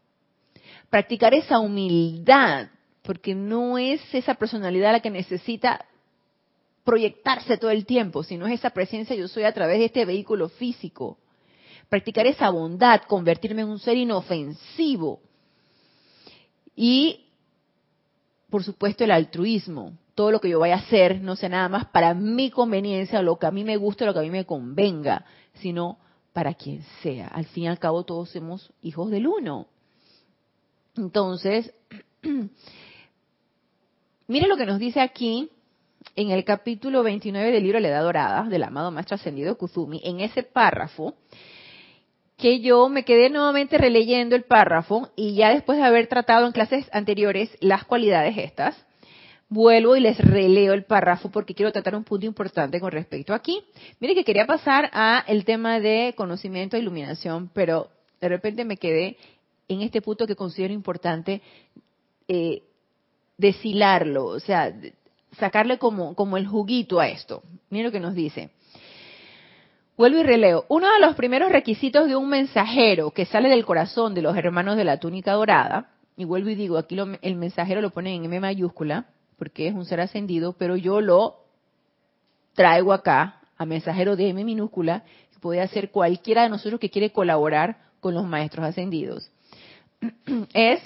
practicar 0.89 1.33
esa 1.33 1.59
humildad, 1.59 2.67
porque 3.01 3.35
no 3.35 3.77
es 3.77 4.01
esa 4.13 4.35
personalidad 4.35 4.93
la 4.93 5.01
que 5.01 5.09
necesita 5.09 5.85
proyectarse 6.83 7.57
todo 7.57 7.71
el 7.71 7.85
tiempo, 7.85 8.23
sino 8.23 8.47
es 8.47 8.53
esa 8.59 8.71
presencia 8.71 9.15
yo 9.15 9.27
soy 9.27 9.43
a 9.43 9.53
través 9.53 9.79
de 9.79 9.85
este 9.85 10.05
vehículo 10.05 10.49
físico. 10.49 11.17
Practicar 11.89 12.25
esa 12.27 12.49
bondad, 12.49 13.01
convertirme 13.03 13.61
en 13.61 13.69
un 13.69 13.79
ser 13.79 13.97
inofensivo. 13.97 15.21
Y, 16.75 17.22
por 18.53 18.63
supuesto, 18.63 19.03
el 19.03 19.09
altruismo, 19.09 19.93
todo 20.13 20.29
lo 20.29 20.39
que 20.39 20.47
yo 20.47 20.59
vaya 20.59 20.75
a 20.75 20.77
hacer 20.77 21.21
no 21.21 21.35
sea 21.35 21.49
nada 21.49 21.69
más 21.69 21.87
para 21.87 22.13
mi 22.13 22.51
conveniencia, 22.51 23.23
lo 23.23 23.39
que 23.39 23.47
a 23.47 23.51
mí 23.51 23.63
me 23.63 23.77
guste, 23.77 24.05
lo 24.05 24.13
que 24.13 24.19
a 24.19 24.21
mí 24.21 24.29
me 24.29 24.45
convenga, 24.45 25.25
sino 25.55 25.97
para 26.33 26.53
quien 26.53 26.83
sea. 27.01 27.29
Al 27.29 27.45
fin 27.45 27.63
y 27.63 27.67
al 27.67 27.79
cabo 27.79 28.03
todos 28.03 28.29
somos 28.29 28.71
hijos 28.83 29.09
del 29.09 29.25
uno. 29.25 29.65
Entonces, 30.95 31.73
mire 34.27 34.47
lo 34.47 34.55
que 34.55 34.67
nos 34.67 34.77
dice 34.77 35.01
aquí 35.01 35.49
en 36.15 36.29
el 36.29 36.43
capítulo 36.43 37.01
29 37.01 37.51
del 37.51 37.63
libro 37.63 37.79
La 37.79 37.87
Edad 37.87 38.03
Dorada 38.03 38.43
del 38.43 38.61
amado 38.61 38.91
Maestro 38.91 39.15
Ascendido 39.15 39.57
Kuzumi, 39.57 39.99
en 40.03 40.19
ese 40.19 40.43
párrafo, 40.43 41.15
que 42.43 42.59
yo 42.59 42.89
me 42.89 43.05
quedé 43.05 43.29
nuevamente 43.29 43.77
releyendo 43.77 44.35
el 44.35 44.43
párrafo 44.43 45.09
y 45.15 45.33
ya 45.33 45.51
después 45.51 45.77
de 45.77 45.85
haber 45.85 46.07
tratado 46.07 46.45
en 46.45 46.51
clases 46.51 46.85
anteriores 46.91 47.49
las 47.61 47.85
cualidades 47.85 48.37
estas, 48.37 48.75
vuelvo 49.47 49.95
y 49.95 50.01
les 50.01 50.17
releo 50.17 50.73
el 50.73 50.83
párrafo 50.83 51.31
porque 51.31 51.55
quiero 51.55 51.71
tratar 51.71 51.95
un 51.95 52.03
punto 52.03 52.25
importante 52.25 52.81
con 52.81 52.91
respecto 52.91 53.33
aquí. 53.33 53.61
Mire 54.01 54.13
que 54.13 54.25
quería 54.25 54.45
pasar 54.45 54.89
a 54.91 55.23
el 55.25 55.45
tema 55.45 55.79
de 55.79 56.13
conocimiento 56.17 56.75
e 56.75 56.81
iluminación, 56.81 57.49
pero 57.53 57.87
de 58.19 58.27
repente 58.27 58.65
me 58.65 58.75
quedé 58.75 59.15
en 59.69 59.81
este 59.81 60.01
punto 60.01 60.27
que 60.27 60.35
considero 60.35 60.73
importante 60.73 61.41
eh, 62.27 62.61
deshilarlo, 63.37 64.25
o 64.25 64.41
sea, 64.41 64.75
sacarle 65.39 65.77
como, 65.77 66.13
como 66.13 66.35
el 66.35 66.45
juguito 66.45 66.99
a 66.99 67.07
esto. 67.07 67.41
Mira 67.69 67.85
lo 67.85 67.93
que 67.93 68.01
nos 68.01 68.15
dice. 68.15 68.49
Vuelvo 69.95 70.19
y 70.19 70.23
releo. 70.23 70.65
Uno 70.69 70.91
de 70.91 70.99
los 70.99 71.15
primeros 71.15 71.51
requisitos 71.51 72.07
de 72.07 72.15
un 72.15 72.27
mensajero 72.27 73.11
que 73.11 73.25
sale 73.25 73.49
del 73.49 73.63
corazón 73.63 74.15
de 74.15 74.23
los 74.23 74.35
hermanos 74.35 74.75
de 74.75 74.83
la 74.83 74.99
túnica 74.99 75.33
dorada, 75.33 75.91
y 76.17 76.25
vuelvo 76.25 76.49
y 76.49 76.55
digo, 76.55 76.77
aquí 76.77 76.97
el 77.21 77.35
mensajero 77.35 77.79
lo 77.81 77.91
pone 77.91 78.15
en 78.15 78.25
M 78.25 78.39
mayúscula, 78.39 79.05
porque 79.37 79.67
es 79.67 79.73
un 79.75 79.85
ser 79.85 80.01
ascendido, 80.01 80.53
pero 80.53 80.75
yo 80.75 80.99
lo 80.99 81.35
traigo 82.53 82.91
acá 82.91 83.39
a 83.55 83.65
mensajero 83.65 84.15
de 84.15 84.29
M 84.29 84.43
minúscula, 84.43 85.03
que 85.31 85.39
puede 85.39 85.61
hacer 85.61 85.91
cualquiera 85.91 86.43
de 86.43 86.49
nosotros 86.49 86.79
que 86.79 86.89
quiere 86.89 87.11
colaborar 87.11 87.77
con 87.99 88.15
los 88.15 88.25
maestros 88.25 88.65
ascendidos. 88.65 89.29
es 90.53 90.81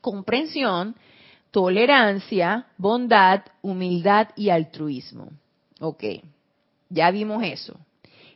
comprensión, 0.00 0.96
tolerancia, 1.50 2.68
bondad, 2.78 3.42
humildad 3.60 4.28
y 4.34 4.48
altruismo. 4.48 5.28
Ok, 5.80 6.04
ya 6.88 7.10
vimos 7.10 7.42
eso. 7.42 7.78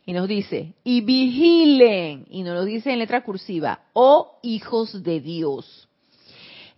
Y 0.08 0.14
nos 0.14 0.26
dice, 0.26 0.72
y 0.84 1.02
vigilen, 1.02 2.24
y 2.30 2.42
nos 2.42 2.54
lo 2.54 2.64
dice 2.64 2.90
en 2.90 2.98
letra 2.98 3.22
cursiva, 3.24 3.82
oh 3.92 4.38
hijos 4.42 5.02
de 5.02 5.20
Dios 5.20 5.86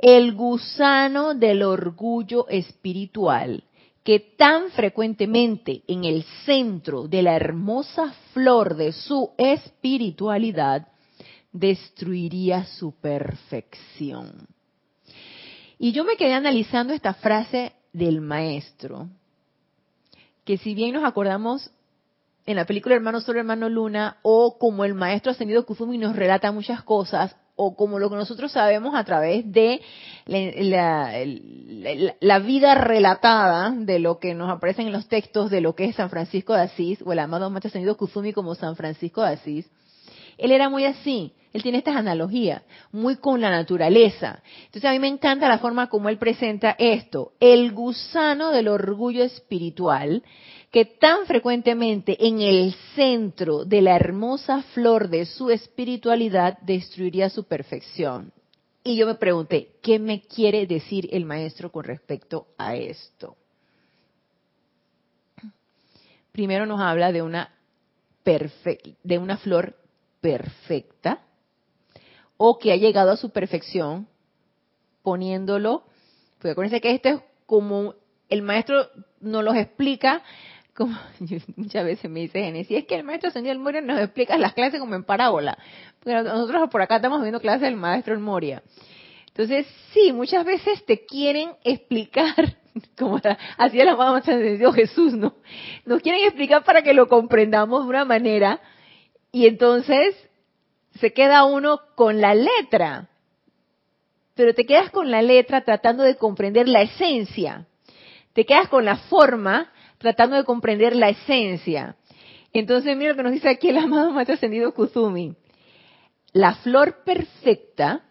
el 0.00 0.34
gusano 0.34 1.34
del 1.34 1.62
orgullo 1.62 2.48
espiritual 2.48 3.62
que 4.02 4.18
tan 4.18 4.70
frecuentemente 4.70 5.82
en 5.86 6.04
el 6.04 6.24
centro 6.44 7.06
de 7.06 7.22
la 7.22 7.36
hermosa 7.36 8.12
flor 8.32 8.76
de 8.76 8.92
su 8.92 9.30
espiritualidad 9.36 10.88
destruiría 11.52 12.64
su 12.64 12.92
perfección. 12.92 14.48
Y 15.78 15.92
yo 15.92 16.04
me 16.04 16.16
quedé 16.16 16.32
analizando 16.32 16.94
esta 16.94 17.14
frase 17.14 17.74
del 17.92 18.22
maestro, 18.22 19.08
que 20.44 20.56
si 20.56 20.74
bien 20.74 20.94
nos 20.94 21.04
acordamos 21.04 21.70
en 22.46 22.56
la 22.56 22.64
película 22.64 22.94
Hermano 22.94 23.20
Sol, 23.20 23.36
Hermano 23.36 23.68
Luna, 23.68 24.16
o 24.22 24.56
como 24.58 24.84
el 24.84 24.94
maestro 24.94 25.32
ascendido 25.32 25.66
Kuzumi 25.66 25.98
nos 25.98 26.16
relata 26.16 26.50
muchas 26.52 26.82
cosas, 26.82 27.36
o 27.56 27.76
como 27.76 27.98
lo 27.98 28.08
que 28.08 28.16
nosotros 28.16 28.52
sabemos 28.52 28.94
a 28.94 29.04
través 29.04 29.52
de 29.52 29.82
la, 30.26 31.18
vida 32.38 32.74
relatada 32.74 33.74
de 33.76 33.98
lo 33.98 34.18
que 34.18 34.34
nos 34.34 34.50
aparece 34.50 34.80
en 34.80 34.92
los 34.92 35.08
textos 35.08 35.50
de 35.50 35.60
lo 35.60 35.74
que 35.74 35.84
es 35.84 35.96
San 35.96 36.08
Francisco 36.08 36.54
de 36.54 36.62
Asís, 36.62 37.02
o 37.04 37.12
el 37.12 37.18
amado 37.18 37.50
Maestro 37.50 37.68
Ascendido 37.68 37.98
Kuzumi 37.98 38.32
como 38.32 38.54
San 38.54 38.76
Francisco 38.76 39.20
de 39.22 39.34
Asís, 39.34 39.70
él 40.38 40.52
era 40.52 40.70
muy 40.70 40.86
así, 40.86 41.34
él 41.52 41.62
tiene 41.62 41.78
estas 41.78 41.96
analogías, 41.96 42.62
muy 42.92 43.16
con 43.16 43.42
la 43.42 43.50
naturaleza. 43.50 44.42
Entonces 44.66 44.86
a 44.86 44.92
mí 44.92 44.98
me 44.98 45.08
encanta 45.08 45.48
la 45.48 45.58
forma 45.58 45.88
como 45.88 46.08
él 46.08 46.16
presenta 46.16 46.76
esto, 46.78 47.32
el 47.40 47.72
gusano 47.72 48.50
del 48.50 48.68
orgullo 48.68 49.22
espiritual, 49.22 50.22
que 50.70 50.84
tan 50.84 51.26
frecuentemente 51.26 52.16
en 52.26 52.40
el 52.40 52.74
centro 52.94 53.64
de 53.64 53.82
la 53.82 53.96
hermosa 53.96 54.62
flor 54.74 55.08
de 55.08 55.26
su 55.26 55.50
espiritualidad 55.50 56.58
destruiría 56.60 57.28
su 57.28 57.44
perfección. 57.44 58.32
Y 58.84 58.96
yo 58.96 59.06
me 59.06 59.16
pregunté, 59.16 59.76
¿qué 59.82 59.98
me 59.98 60.22
quiere 60.22 60.66
decir 60.66 61.08
el 61.12 61.24
maestro 61.24 61.72
con 61.72 61.84
respecto 61.84 62.46
a 62.56 62.76
esto? 62.76 63.36
Primero 66.32 66.66
nos 66.66 66.80
habla 66.80 67.10
de 67.10 67.22
una, 67.22 67.52
de 68.24 69.18
una 69.18 69.36
flor 69.38 69.76
perfecta 70.20 71.20
o 72.36 72.58
que 72.58 72.72
ha 72.72 72.76
llegado 72.76 73.10
a 73.10 73.16
su 73.16 73.30
perfección 73.30 74.06
poniéndolo, 75.02 75.82
porque 76.38 76.52
acuérdense 76.52 76.80
que 76.80 76.94
esto 76.94 77.08
es 77.08 77.20
como 77.44 77.94
el 78.28 78.42
maestro 78.42 78.88
nos 79.20 79.44
los 79.44 79.56
explica 79.56 80.22
como 80.74 80.96
muchas 81.56 81.84
veces 81.84 82.10
me 82.10 82.20
dice 82.20 82.40
Genesis, 82.42 82.78
es 82.78 82.86
que 82.86 82.96
el 82.96 83.04
maestro 83.04 83.30
señor 83.30 83.58
Moria 83.58 83.80
nos 83.80 84.00
explica 84.00 84.36
las 84.38 84.54
clases 84.54 84.80
como 84.80 84.94
en 84.94 85.04
parábola. 85.04 85.58
Pero 86.02 86.22
nosotros 86.22 86.70
por 86.70 86.82
acá 86.82 86.96
estamos 86.96 87.20
viendo 87.22 87.40
clases 87.40 87.62
del 87.62 87.76
maestro 87.76 88.14
El 88.14 88.20
Moria. 88.20 88.62
Entonces, 89.28 89.66
sí, 89.92 90.12
muchas 90.12 90.44
veces 90.44 90.84
te 90.84 91.06
quieren 91.06 91.52
explicar, 91.64 92.56
como 92.98 93.20
hacía 93.56 93.84
la 93.84 93.96
mamá 93.96 94.20
de 94.20 94.72
Jesús, 94.74 95.14
¿no? 95.14 95.34
Nos 95.84 96.02
quieren 96.02 96.24
explicar 96.24 96.64
para 96.64 96.82
que 96.82 96.94
lo 96.94 97.08
comprendamos 97.08 97.84
de 97.84 97.88
una 97.88 98.04
manera 98.04 98.60
y 99.32 99.46
entonces 99.46 100.16
se 100.98 101.12
queda 101.12 101.44
uno 101.44 101.80
con 101.94 102.20
la 102.20 102.34
letra. 102.34 103.08
Pero 104.34 104.54
te 104.54 104.64
quedas 104.64 104.90
con 104.90 105.10
la 105.10 105.22
letra 105.22 105.64
tratando 105.64 106.02
de 106.02 106.16
comprender 106.16 106.68
la 106.68 106.82
esencia. 106.82 107.66
Te 108.32 108.44
quedas 108.44 108.68
con 108.68 108.84
la 108.84 108.96
forma 108.96 109.70
tratando 110.00 110.36
de 110.36 110.44
comprender 110.44 110.96
la 110.96 111.10
esencia. 111.10 111.94
Entonces, 112.54 112.96
mira 112.96 113.10
lo 113.10 113.16
que 113.16 113.22
nos 113.22 113.32
dice 113.32 113.50
aquí 113.50 113.68
el 113.68 113.76
amado 113.76 114.10
Maestro 114.10 114.34
Ascendido 114.34 114.72
Kuzumi. 114.72 115.36
La 116.32 116.54
flor 116.54 117.04
perfecta 117.04 118.02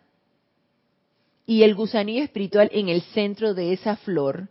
y 1.47 1.63
el 1.63 1.73
gusanillo 1.73 2.21
espiritual 2.21 2.69
en 2.73 2.89
el 2.89 3.01
centro 3.01 3.55
de 3.55 3.73
esa 3.73 3.95
flor, 3.95 4.49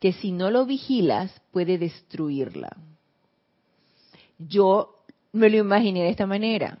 que 0.00 0.12
si 0.12 0.32
no 0.32 0.50
lo 0.50 0.66
vigilas 0.66 1.40
puede 1.52 1.78
destruirla. 1.78 2.76
Yo 4.38 5.04
me 5.30 5.50
lo 5.50 5.58
imaginé 5.58 6.02
de 6.02 6.10
esta 6.10 6.26
manera. 6.26 6.80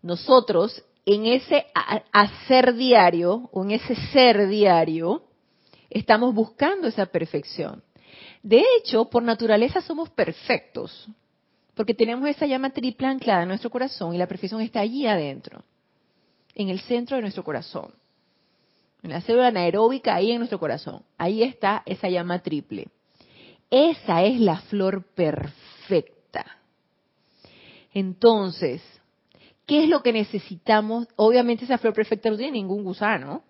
Nosotros, 0.00 0.82
en 1.04 1.26
ese 1.26 1.66
hacer 2.10 2.74
diario, 2.74 3.50
o 3.52 3.64
en 3.64 3.72
ese 3.72 3.94
ser 4.12 4.48
diario, 4.48 5.24
estamos 5.90 6.34
buscando 6.34 6.88
esa 6.88 7.04
perfección. 7.04 7.82
De 8.46 8.62
hecho, 8.78 9.06
por 9.06 9.24
naturaleza 9.24 9.80
somos 9.80 10.08
perfectos, 10.08 11.08
porque 11.74 11.94
tenemos 11.94 12.28
esa 12.28 12.46
llama 12.46 12.70
triple 12.70 13.08
anclada 13.08 13.42
en 13.42 13.48
nuestro 13.48 13.70
corazón 13.70 14.14
y 14.14 14.18
la 14.18 14.28
perfección 14.28 14.60
está 14.60 14.78
allí 14.78 15.04
adentro, 15.04 15.64
en 16.54 16.68
el 16.68 16.78
centro 16.78 17.16
de 17.16 17.22
nuestro 17.22 17.42
corazón, 17.42 17.92
en 19.02 19.10
la 19.10 19.20
célula 19.20 19.48
anaeróbica, 19.48 20.14
ahí 20.14 20.30
en 20.30 20.38
nuestro 20.38 20.60
corazón. 20.60 21.02
Ahí 21.18 21.42
está 21.42 21.82
esa 21.86 22.08
llama 22.08 22.38
triple. 22.38 22.86
Esa 23.68 24.22
es 24.22 24.38
la 24.38 24.60
flor 24.60 25.02
perfecta. 25.16 26.46
Entonces, 27.92 28.80
¿qué 29.66 29.82
es 29.82 29.88
lo 29.88 30.04
que 30.04 30.12
necesitamos? 30.12 31.08
Obviamente 31.16 31.64
esa 31.64 31.78
flor 31.78 31.94
perfecta 31.94 32.30
no 32.30 32.36
tiene 32.36 32.52
ningún 32.52 32.84
gusano. 32.84 33.42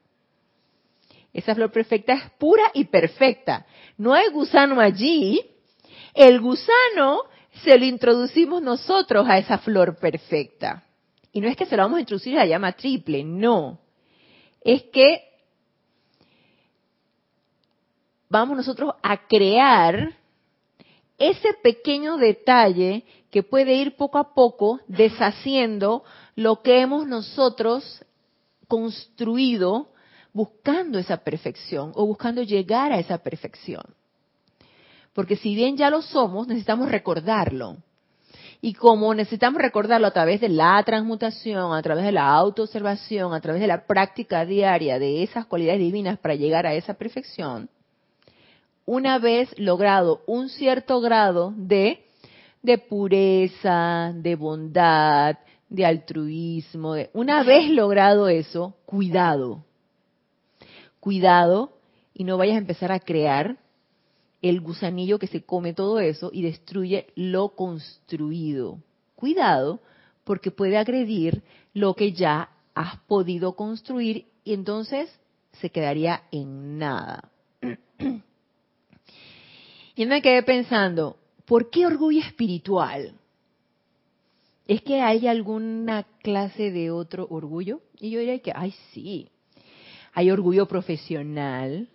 Esa 1.37 1.55
flor 1.55 1.71
perfecta 1.71 2.15
es 2.15 2.31
pura 2.39 2.71
y 2.73 2.87
perfecta. 2.87 3.67
No 3.99 4.15
hay 4.15 4.31
gusano 4.31 4.81
allí. 4.81 5.39
El 6.15 6.41
gusano 6.41 7.25
se 7.63 7.79
lo 7.79 7.85
introducimos 7.85 8.63
nosotros 8.63 9.27
a 9.29 9.37
esa 9.37 9.59
flor 9.59 9.99
perfecta. 9.99 10.83
Y 11.33 11.43
no 11.43 11.49
es 11.49 11.57
que 11.59 11.67
se 11.67 11.77
lo 11.77 11.83
vamos 11.83 11.99
a 11.99 12.01
introducir 12.01 12.39
a 12.39 12.39
la 12.39 12.47
llama 12.47 12.73
triple, 12.73 13.23
no. 13.23 13.79
Es 14.65 14.85
que 14.85 15.25
vamos 18.31 18.57
nosotros 18.57 18.95
a 19.03 19.27
crear 19.27 20.17
ese 21.19 21.53
pequeño 21.63 22.17
detalle 22.17 23.05
que 23.31 23.43
puede 23.43 23.75
ir 23.75 23.95
poco 23.97 24.17
a 24.17 24.33
poco 24.33 24.81
deshaciendo 24.89 26.03
lo 26.35 26.63
que 26.63 26.81
hemos 26.81 27.07
nosotros 27.07 28.03
construido 28.69 29.91
buscando 30.37 30.99
esa 30.99 31.17
perfección 31.17 31.93
o 31.95 32.05
buscando 32.05 32.43
llegar 32.43 32.93
a 32.93 32.99
esa 32.99 33.17
perfección. 33.17 33.83
Porque 35.15 35.37
si 35.37 35.55
bien 35.55 35.79
ya 35.79 35.89
lo 35.89 36.03
somos, 36.03 36.47
necesitamos 36.47 36.91
recordarlo. 36.91 37.79
Y 38.61 38.75
como 38.75 39.15
necesitamos 39.15 39.63
recordarlo 39.63 40.07
a 40.07 40.11
través 40.11 40.43
de 40.43 40.51
la 40.51 40.83
transmutación, 40.85 41.73
a 41.73 41.81
través 41.81 42.05
de 42.05 42.13
la 42.13 42.29
autoobservación, 42.29 43.33
a 43.33 43.41
través 43.41 43.63
de 43.63 43.67
la 43.67 43.87
práctica 43.87 44.45
diaria 44.45 44.99
de 44.99 45.23
esas 45.23 45.47
cualidades 45.47 45.81
divinas 45.81 46.19
para 46.19 46.35
llegar 46.35 46.67
a 46.67 46.75
esa 46.75 46.95
perfección, 46.95 47.71
una 48.85 49.19
vez 49.19 49.59
logrado 49.59 50.21
un 50.27 50.51
cierto 50.51 51.01
grado 51.01 51.55
de, 51.57 52.05
pureza, 52.91 54.13
de 54.15 54.37
bondad, 54.37 55.39
de 55.71 55.87
altruismo, 55.87 56.95
una 57.15 57.43
vez 57.43 57.71
logrado 57.71 58.29
eso, 58.29 58.75
cuidado, 58.85 59.66
cuidado 61.07 61.71
y 62.15 62.25
no 62.25 62.37
vayas 62.37 62.57
a 62.57 62.59
empezar 62.59 62.91
a 62.91 62.99
crear 62.99 63.59
el 64.43 64.61
gusanillo 64.61 65.21
que 65.21 65.29
se 65.29 65.45
come 65.45 65.73
todo 65.73 66.01
eso 66.01 66.31
y 66.33 66.43
destruye 66.43 67.07
lo 67.15 67.51
construido. 67.51 68.81
Cuidado, 69.15 69.79
porque 70.25 70.51
puede 70.51 70.77
agredir 70.77 71.45
lo 71.75 71.95
que 71.95 72.13
ya 72.13 72.51
has 72.75 72.97
podido 73.07 73.55
construir 73.55 74.27
y 74.43 74.53
entonces 74.53 75.09
se 75.53 75.71
quedaría 75.71 76.25
en 76.33 76.79
nada. 76.79 77.31
y 79.95 80.07
me 80.07 80.21
quedé 80.21 80.43
pensando, 80.43 81.19
¿por 81.45 81.71
qué 81.71 81.87
orgullo 81.87 82.21
espiritual? 82.21 83.13
¿Es 84.67 84.83
que 84.83 85.03
hay 85.03 85.29
alguna 85.29 86.03
clase 86.25 86.73
de 86.73 86.91
otro 86.91 87.29
orgullo? 87.31 87.81
Y 88.01 88.11
yo 88.11 88.19
diría 88.19 88.41
que, 88.41 88.51
ay, 88.53 88.75
sí. 88.91 89.31
Hay 90.17 90.31
orgullo 90.31 90.65
profesional, 90.65 91.91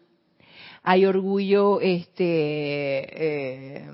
hay 0.83 1.05
orgullo, 1.05 1.81
este, 1.81 2.19
eh, 2.23 3.89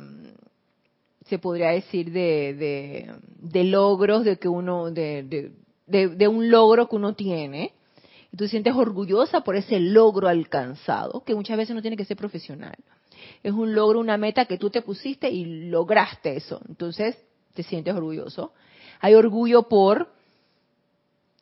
se 1.27 1.39
podría 1.39 1.69
decir, 1.69 2.11
de, 2.11 3.09
de, 3.39 3.63
logros, 3.63 4.25
de 4.25 4.35
que 4.37 4.49
uno, 4.49 4.91
de, 4.91 5.53
de, 5.85 6.27
un 6.27 6.51
logro 6.51 6.89
que 6.89 6.97
uno 6.97 7.15
tiene. 7.15 7.71
Y 8.33 8.35
tú 8.35 8.43
te 8.43 8.49
sientes 8.49 8.75
orgullosa 8.75 9.45
por 9.45 9.55
ese 9.55 9.79
logro 9.79 10.27
alcanzado, 10.27 11.23
que 11.23 11.33
muchas 11.33 11.55
veces 11.55 11.73
no 11.73 11.81
tiene 11.81 11.95
que 11.95 12.03
ser 12.03 12.17
profesional. 12.17 12.75
Es 13.43 13.53
un 13.53 13.73
logro, 13.73 14.01
una 14.01 14.17
meta 14.17 14.43
que 14.43 14.57
tú 14.57 14.69
te 14.69 14.81
pusiste 14.81 15.29
y 15.29 15.69
lograste 15.69 16.35
eso. 16.35 16.59
Entonces, 16.67 17.17
te 17.53 17.63
sientes 17.63 17.95
orgulloso. 17.95 18.51
Hay 18.99 19.13
orgullo 19.13 19.69
por 19.69 20.16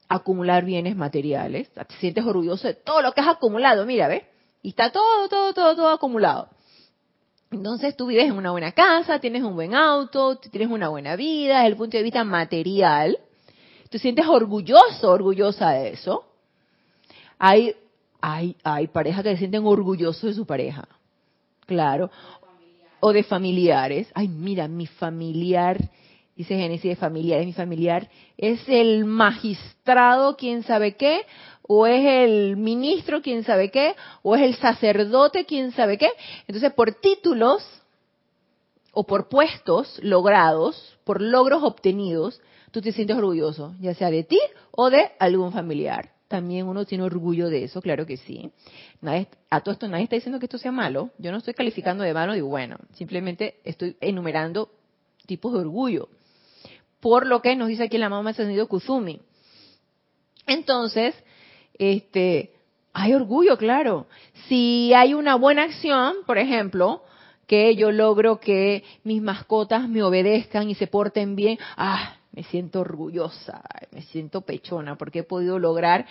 acumular 0.08 0.66
bienes 0.66 0.96
materiales. 0.96 1.70
Te 1.72 1.86
sientes 2.00 2.26
orgulloso 2.26 2.68
de 2.68 2.74
todo 2.74 3.02
lo 3.02 3.12
que 3.14 3.22
has 3.22 3.28
acumulado. 3.28 3.86
Mira, 3.86 4.08
¿ves? 4.08 4.24
Y 4.62 4.70
está 4.70 4.92
todo, 4.92 5.28
todo, 5.30 5.54
todo, 5.54 5.76
todo 5.76 5.90
acumulado. 5.90 6.50
Entonces 7.52 7.96
tú 7.96 8.08
vives 8.08 8.26
en 8.26 8.34
una 8.34 8.52
buena 8.52 8.72
casa, 8.72 9.20
tienes 9.20 9.44
un 9.44 9.56
buen 9.56 9.76
auto, 9.76 10.38
tienes 10.38 10.70
una 10.70 10.90
buena 10.90 11.16
vida 11.16 11.58
desde 11.58 11.68
el 11.68 11.78
punto 11.78 11.98
de 11.98 12.04
vista 12.04 12.24
material. 12.24 13.18
Tú 13.90 14.00
sientes 14.00 14.26
orgulloso, 14.28 15.12
orgullosa 15.12 15.72
de 15.72 15.90
eso. 15.90 16.26
Hay, 17.38 17.76
hay, 18.20 18.56
hay 18.64 18.88
parejas 18.88 19.24
que 19.24 19.32
se 19.32 19.38
sienten 19.38 19.66
orgullosos 19.66 20.24
de 20.24 20.34
su 20.34 20.46
pareja. 20.46 20.88
Claro. 21.66 22.10
O 23.00 23.14
de 23.14 23.24
familiares. 23.24 24.10
Ay, 24.14 24.28
mira, 24.28 24.68
mi 24.68 24.88
familiar 24.88 25.78
dice 26.36 26.58
Génesis 26.58 26.90
de 26.90 26.96
familiares, 26.96 27.46
mi 27.46 27.54
familiar 27.54 28.10
es 28.38 28.62
el 28.68 29.06
magistrado, 29.06 30.36
quién 30.36 30.64
sabe 30.64 30.96
qué, 30.96 31.22
o 31.62 31.88
es 31.88 32.06
el 32.06 32.58
ministro, 32.58 33.22
quién 33.22 33.44
sabe 33.44 33.72
qué, 33.72 33.96
o 34.22 34.36
es 34.36 34.42
el 34.44 34.56
sacerdote, 34.56 35.46
quién 35.46 35.72
sabe 35.72 35.98
qué. 35.98 36.10
Entonces, 36.48 36.74
por 36.74 36.94
títulos 36.94 37.64
o 38.92 39.06
por 39.06 39.30
puestos 39.30 40.00
logrados, 40.04 40.98
por 41.04 41.22
logros 41.22 41.64
obtenidos, 41.64 42.42
tú 42.72 42.82
te 42.82 42.92
sientes 42.92 43.18
orgulloso, 43.18 43.74
ya 43.80 43.94
sea 43.94 44.12
de 44.12 44.24
ti 44.24 44.40
o 44.72 44.90
de 44.90 45.12
algún 45.20 45.52
familiar. 45.52 46.12
También 46.28 46.68
uno 46.68 46.86
tiene 46.86 47.04
orgullo 47.04 47.50
de 47.50 47.64
eso, 47.64 47.82
claro 47.82 48.06
que 48.06 48.18
sí. 48.18 48.52
a 49.50 49.62
todo 49.62 49.74
esto 49.74 49.88
nadie 49.88 50.06
está 50.06 50.16
diciendo 50.16 50.40
que 50.40 50.48
esto 50.48 50.58
sea 50.58 50.72
malo. 50.72 51.12
Yo 51.18 51.32
no 51.32 51.38
estoy 51.38 51.54
calificando 51.54 52.04
de 52.04 52.14
malo, 52.14 52.34
digo, 52.34 52.48
bueno, 52.48 52.78
simplemente 52.94 53.60
estoy 53.64 53.96
enumerando 54.02 54.70
tipos 55.26 55.54
de 55.54 55.60
orgullo 55.60 56.10
por 57.06 57.28
lo 57.28 57.40
que 57.40 57.56
nos 57.56 57.68
dice 57.68 57.84
aquí 57.84 58.00
la 58.00 58.10
mamá 58.10 58.34
sentido 58.34 58.68
Kuzumi. 58.68 59.22
Entonces, 60.48 61.14
este, 61.78 62.54
hay 62.94 63.14
orgullo, 63.14 63.60
claro. 63.60 64.08
Si 64.48 64.92
hay 64.92 65.14
una 65.14 65.36
buena 65.36 65.66
acción, 65.66 66.16
por 66.26 66.40
ejemplo, 66.40 67.04
que 67.46 67.76
yo 67.76 67.92
logro 67.92 68.40
que 68.40 68.84
mis 69.04 69.22
mascotas 69.22 69.88
me 69.88 70.02
obedezcan 70.02 70.68
y 70.68 70.74
se 70.74 70.88
porten 70.88 71.36
bien, 71.36 71.60
ah, 71.78 72.16
me 72.32 72.42
siento 72.42 72.80
orgullosa, 72.80 73.62
me 73.92 74.02
siento 74.02 74.42
pechona 74.42 74.98
porque 74.98 75.20
he 75.20 75.24
podido 75.24 75.60
lograr 75.60 76.08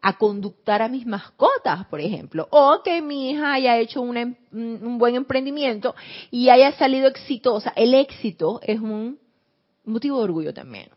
a 0.00 0.16
conductar 0.16 0.80
a 0.80 0.88
mis 0.88 1.04
mascotas, 1.04 1.84
por 1.88 2.00
ejemplo, 2.00 2.48
o 2.52 2.80
que 2.82 3.02
mi 3.02 3.32
hija 3.32 3.52
haya 3.52 3.76
hecho 3.76 4.02
em, 4.14 4.34
un 4.50 4.96
buen 4.96 5.14
emprendimiento 5.14 5.94
y 6.30 6.48
haya 6.48 6.72
salido 6.72 7.06
exitosa. 7.06 7.70
El 7.76 7.92
éxito 7.92 8.60
es 8.62 8.80
un 8.80 9.18
motivo 9.88 10.18
de 10.18 10.24
orgullo 10.24 10.54
también. 10.54 10.90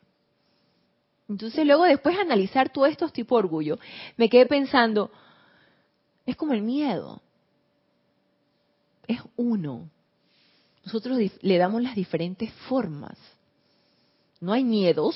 Entonces 1.28 1.66
luego 1.66 1.86
después 1.86 2.16
de 2.16 2.22
analizar 2.22 2.72
todos 2.72 2.90
estos 2.90 3.14
tipos 3.14 3.38
de 3.38 3.46
orgullo, 3.46 3.80
me 4.18 4.30
quedé 4.30 4.46
pensando, 4.46 5.12
es 6.26 6.36
como 6.36 6.54
el 6.54 6.62
miedo. 6.62 7.22
Es 9.08 9.20
uno. 9.38 9.90
Nosotros 10.86 11.18
le 11.42 11.58
damos 11.58 11.82
las 11.82 11.96
diferentes 11.96 12.52
formas. 12.68 13.18
No 14.40 14.54
hay 14.54 14.64
miedos, 14.64 15.16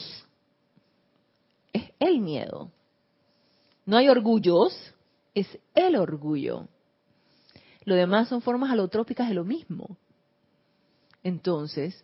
es 1.73 1.91
el 1.99 2.19
miedo. 2.21 2.71
No 3.85 3.97
hay 3.97 4.07
orgullos, 4.07 4.73
es 5.33 5.47
el 5.73 5.95
orgullo. 5.95 6.67
Lo 7.83 7.95
demás 7.95 8.29
son 8.29 8.41
formas 8.41 8.71
alotrópicas 8.71 9.27
de 9.27 9.35
lo 9.35 9.43
mismo. 9.43 9.97
Entonces, 11.23 12.03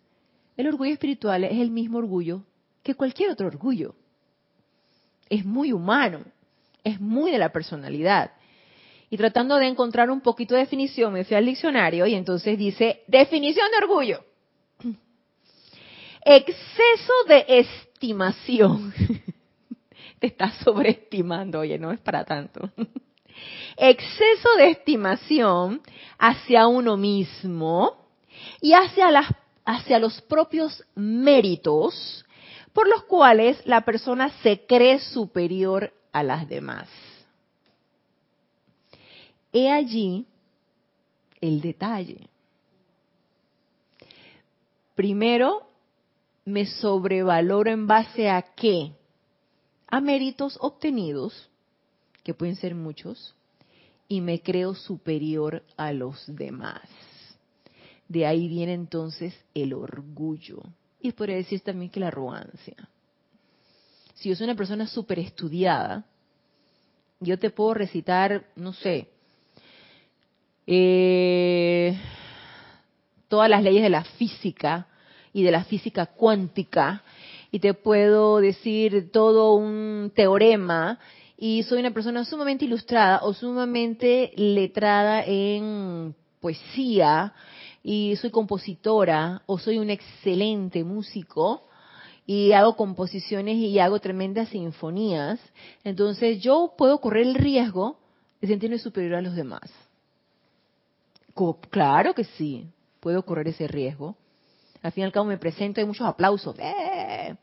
el 0.56 0.66
orgullo 0.68 0.92
espiritual 0.92 1.44
es 1.44 1.58
el 1.58 1.70
mismo 1.70 1.98
orgullo 1.98 2.42
que 2.82 2.94
cualquier 2.94 3.30
otro 3.30 3.46
orgullo. 3.46 3.94
Es 5.28 5.44
muy 5.44 5.72
humano, 5.72 6.24
es 6.84 7.00
muy 7.00 7.30
de 7.30 7.38
la 7.38 7.52
personalidad. 7.52 8.32
Y 9.08 9.16
tratando 9.16 9.56
de 9.56 9.66
encontrar 9.66 10.10
un 10.10 10.20
poquito 10.20 10.54
de 10.54 10.60
definición, 10.60 11.12
me 11.12 11.24
fui 11.24 11.36
al 11.36 11.46
diccionario 11.46 12.06
y 12.06 12.14
entonces 12.14 12.58
dice, 12.58 13.02
definición 13.06 13.70
de 13.70 13.84
orgullo. 13.84 14.24
Exceso 16.24 17.12
de 17.28 17.44
estimación. 17.48 18.92
Te 20.18 20.28
estás 20.28 20.54
sobreestimando, 20.58 21.60
oye, 21.60 21.78
no 21.78 21.92
es 21.92 22.00
para 22.00 22.24
tanto. 22.24 22.70
Exceso 23.76 24.48
de 24.56 24.70
estimación 24.70 25.82
hacia 26.18 26.66
uno 26.66 26.96
mismo 26.96 28.06
y 28.60 28.72
hacia 28.72 29.10
las 29.10 29.26
hacia 29.64 29.98
los 29.98 30.20
propios 30.22 30.84
méritos 30.94 32.24
por 32.72 32.88
los 32.88 33.04
cuales 33.04 33.60
la 33.66 33.82
persona 33.82 34.30
se 34.42 34.66
cree 34.66 34.98
superior 34.98 35.92
a 36.12 36.22
las 36.22 36.48
demás. 36.48 36.88
He 39.52 39.70
allí 39.70 40.26
el 41.40 41.60
detalle. 41.60 42.28
Primero, 44.94 45.66
me 46.44 46.66
sobrevaloro 46.66 47.70
en 47.70 47.86
base 47.86 48.30
a 48.30 48.42
qué? 48.42 48.92
A 49.88 50.00
méritos 50.00 50.56
obtenidos, 50.60 51.50
que 52.22 52.34
pueden 52.34 52.56
ser 52.56 52.74
muchos, 52.74 53.34
y 54.08 54.20
me 54.20 54.40
creo 54.40 54.74
superior 54.74 55.62
a 55.76 55.92
los 55.92 56.24
demás. 56.26 56.82
De 58.08 58.26
ahí 58.26 58.48
viene 58.48 58.74
entonces 58.74 59.34
el 59.54 59.72
orgullo. 59.72 60.62
Y 61.00 61.12
podría 61.12 61.36
decir 61.36 61.60
también 61.60 61.90
que 61.90 62.00
la 62.00 62.08
arrogancia. 62.08 62.76
Si 64.14 64.28
yo 64.28 64.36
soy 64.36 64.44
una 64.44 64.54
persona 64.54 64.86
súper 64.86 65.18
estudiada, 65.18 66.04
yo 67.18 67.38
te 67.38 67.50
puedo 67.50 67.74
recitar, 67.74 68.44
no 68.56 68.72
sé, 68.72 69.08
eh, 70.66 71.98
todas 73.28 73.50
las 73.50 73.62
leyes 73.62 73.82
de 73.82 73.90
la 73.90 74.04
física 74.04 74.86
y 75.32 75.42
de 75.42 75.50
la 75.50 75.64
física 75.64 76.06
cuántica, 76.06 77.02
y 77.50 77.58
te 77.58 77.74
puedo 77.74 78.38
decir 78.38 79.10
todo 79.10 79.54
un 79.54 80.12
teorema, 80.14 80.98
y 81.36 81.64
soy 81.64 81.80
una 81.80 81.90
persona 81.90 82.24
sumamente 82.24 82.66
ilustrada 82.66 83.20
o 83.22 83.34
sumamente 83.34 84.32
letrada 84.36 85.24
en 85.24 86.14
poesía, 86.40 87.32
y 87.82 88.14
soy 88.16 88.30
compositora 88.30 89.42
o 89.46 89.58
soy 89.58 89.78
un 89.78 89.90
excelente 89.90 90.84
músico 90.84 91.64
y 92.26 92.52
hago 92.52 92.76
composiciones 92.76 93.56
y 93.56 93.78
hago 93.80 93.98
tremendas 93.98 94.48
sinfonías, 94.50 95.40
entonces 95.82 96.40
yo 96.40 96.74
puedo 96.78 97.00
correr 97.00 97.26
el 97.26 97.34
riesgo 97.34 97.98
de 98.40 98.48
sentirme 98.48 98.78
superior 98.78 99.16
a 99.16 99.22
los 99.22 99.34
demás. 99.34 99.70
Claro 101.70 102.14
que 102.14 102.24
sí, 102.24 102.66
puedo 103.00 103.24
correr 103.24 103.48
ese 103.48 103.66
riesgo. 103.66 104.16
Al 104.82 104.92
fin 104.92 105.02
y 105.02 105.04
al 105.04 105.12
cabo 105.12 105.26
me 105.26 105.38
presento, 105.38 105.80
hay 105.80 105.86
muchos 105.86 106.06
aplausos. 106.06 106.56
¡Eh! 106.58 107.34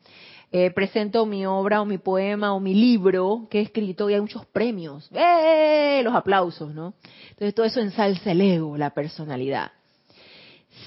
Eh, 0.52 0.72
presento 0.72 1.26
mi 1.26 1.46
obra 1.46 1.82
o 1.82 1.86
mi 1.86 1.98
poema 1.98 2.54
o 2.54 2.60
mi 2.60 2.74
libro 2.74 3.48
que 3.50 3.60
he 3.60 3.62
escrito 3.64 4.10
y 4.10 4.14
hay 4.14 4.22
muchos 4.22 4.46
premios. 4.48 5.10
¡Eh! 5.14 6.02
Los 6.04 6.16
aplausos, 6.16 6.74
¿no? 6.74 6.94
Entonces 7.32 7.54
todo 7.54 7.66
eso 7.66 7.82
ensalza 7.82 8.32
el 8.32 8.42
ego, 8.42 8.78
la 8.78 8.92
personalidad 8.92 9.72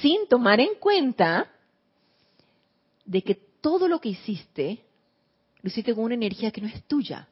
sin 0.00 0.26
tomar 0.28 0.60
en 0.60 0.74
cuenta 0.78 1.50
de 3.04 3.22
que 3.22 3.34
todo 3.60 3.88
lo 3.88 4.00
que 4.00 4.10
hiciste, 4.10 4.84
lo 5.62 5.68
hiciste 5.68 5.94
con 5.94 6.04
una 6.04 6.14
energía 6.14 6.50
que 6.50 6.60
no 6.60 6.68
es 6.68 6.82
tuya. 6.84 7.28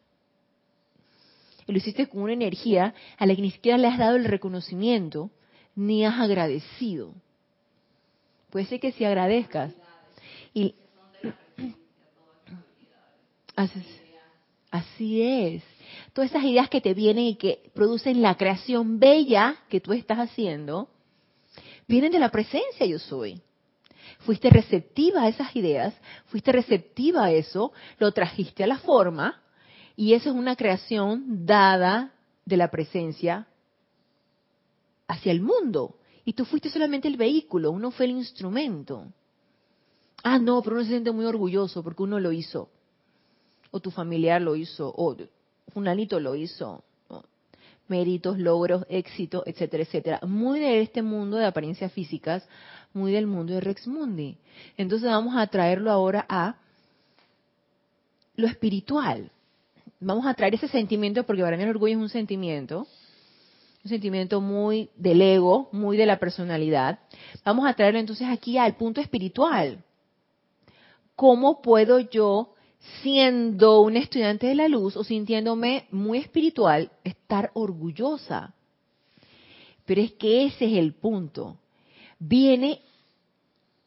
lo 1.67 1.77
hiciste 1.77 2.09
con 2.09 2.23
una 2.23 2.33
energía 2.33 2.95
a 3.17 3.27
la 3.27 3.37
que 3.37 3.43
ni 3.43 3.53
siquiera 3.53 3.79
le 3.79 3.87
has 3.87 3.99
dado 3.99 4.17
el 4.17 4.25
reconocimiento, 4.25 5.31
ni 5.77 6.05
has 6.05 6.19
agradecido. 6.19 7.15
Puede 8.51 8.67
ser 8.67 8.81
que 8.81 8.91
si 8.93 9.05
agradezcas. 9.05 9.73
Y 10.53 10.75
así, 13.57 13.87
así 14.71 15.23
es. 15.23 15.63
Todas 16.13 16.31
esas 16.31 16.45
ideas 16.45 16.69
que 16.69 16.81
te 16.81 16.93
vienen 16.93 17.25
y 17.25 17.37
que 17.37 17.71
producen 17.73 18.21
la 18.21 18.37
creación 18.37 18.99
bella 18.99 19.57
que 19.69 19.81
tú 19.81 19.93
estás 19.93 20.19
haciendo, 20.19 20.89
vienen 21.91 22.13
de 22.13 22.21
la 22.21 22.31
presencia 22.31 22.87
yo 22.87 22.99
soy. 23.01 23.43
Fuiste 24.21 24.49
receptiva 24.49 25.23
a 25.23 25.29
esas 25.29 25.55
ideas, 25.57 25.93
fuiste 26.27 26.53
receptiva 26.53 27.25
a 27.25 27.33
eso, 27.33 27.73
lo 27.99 28.13
trajiste 28.13 28.63
a 28.63 28.69
la 28.69 28.79
forma 28.79 29.43
y 29.97 30.15
eso 30.15 30.31
es 30.31 30.37
una 30.37 30.55
creación 30.55 31.45
dada 31.45 32.15
de 32.45 32.57
la 32.57 32.71
presencia 32.71 33.49
hacia 35.09 35.33
el 35.33 35.41
mundo. 35.41 35.97
Y 36.25 36.35
tú 36.35 36.45
fuiste 36.45 36.71
solamente 36.71 37.09
el 37.09 37.17
vehículo, 37.17 37.73
uno 37.73 37.91
fue 37.91 38.07
el 38.07 38.13
instrumento. 38.13 39.07
Ah, 40.23 40.39
no, 40.39 40.63
pero 40.63 40.77
uno 40.77 40.85
se 40.85 40.91
siente 40.91 41.11
muy 41.11 41.25
orgulloso 41.25 41.83
porque 41.83 42.05
uno 42.05 42.21
lo 42.21 42.31
hizo. 42.31 42.71
O 43.73 43.81
tu 43.81 43.91
familiar 43.91 44.41
lo 44.41 44.55
hizo, 44.55 44.93
o 44.97 45.17
funanito 45.73 46.21
lo 46.21 46.37
hizo. 46.37 46.85
Méritos, 47.91 48.39
logros, 48.39 48.87
éxito, 48.89 49.43
etcétera, 49.45 49.83
etcétera. 49.83 50.21
Muy 50.23 50.61
de 50.61 50.81
este 50.81 51.03
mundo 51.03 51.37
de 51.37 51.45
apariencias 51.45 51.93
físicas, 51.93 52.49
muy 52.95 53.13
del 53.13 53.27
mundo 53.27 53.53
de 53.53 53.61
Rex 53.61 53.87
Mundi. 53.87 54.37
Entonces 54.77 55.09
vamos 55.11 55.37
a 55.37 55.47
traerlo 55.49 55.91
ahora 55.91 56.25
a 56.29 56.57
lo 58.37 58.47
espiritual. 58.47 59.31
Vamos 60.01 60.27
a 60.27 60.35
traer 60.35 60.55
ese 60.55 60.69
sentimiento, 60.69 61.25
porque 61.25 61.43
para 61.43 61.57
mí 61.57 61.63
el 61.63 61.69
orgullo 61.69 61.97
es 61.97 62.01
un 62.01 62.09
sentimiento, 62.09 62.87
un 63.85 63.89
sentimiento 63.89 64.41
muy 64.41 64.89
del 64.97 65.21
ego, 65.21 65.69
muy 65.73 65.97
de 65.97 66.07
la 66.07 66.19
personalidad. 66.19 67.01
Vamos 67.45 67.69
a 67.69 67.75
traerlo 67.75 68.01
entonces 68.01 68.29
aquí 68.29 68.57
al 68.57 68.77
punto 68.77 69.01
espiritual. 69.01 69.83
¿Cómo 71.17 71.61
puedo 71.61 71.99
yo, 72.01 72.55
siendo 73.03 73.81
un 73.81 73.97
estudiante 73.97 74.47
de 74.47 74.55
la 74.55 74.69
luz 74.69 74.97
o 74.97 75.05
sintiéndome 75.05 75.87
muy 75.91 76.19
espiritual, 76.19 76.91
estar 77.05 77.51
orgullosa? 77.55 78.55
Pero 79.85 80.01
es 80.01 80.13
que 80.13 80.47
ese 80.47 80.67
es 80.67 80.79
el 80.79 80.95
punto. 80.95 81.59
Viene 82.19 82.81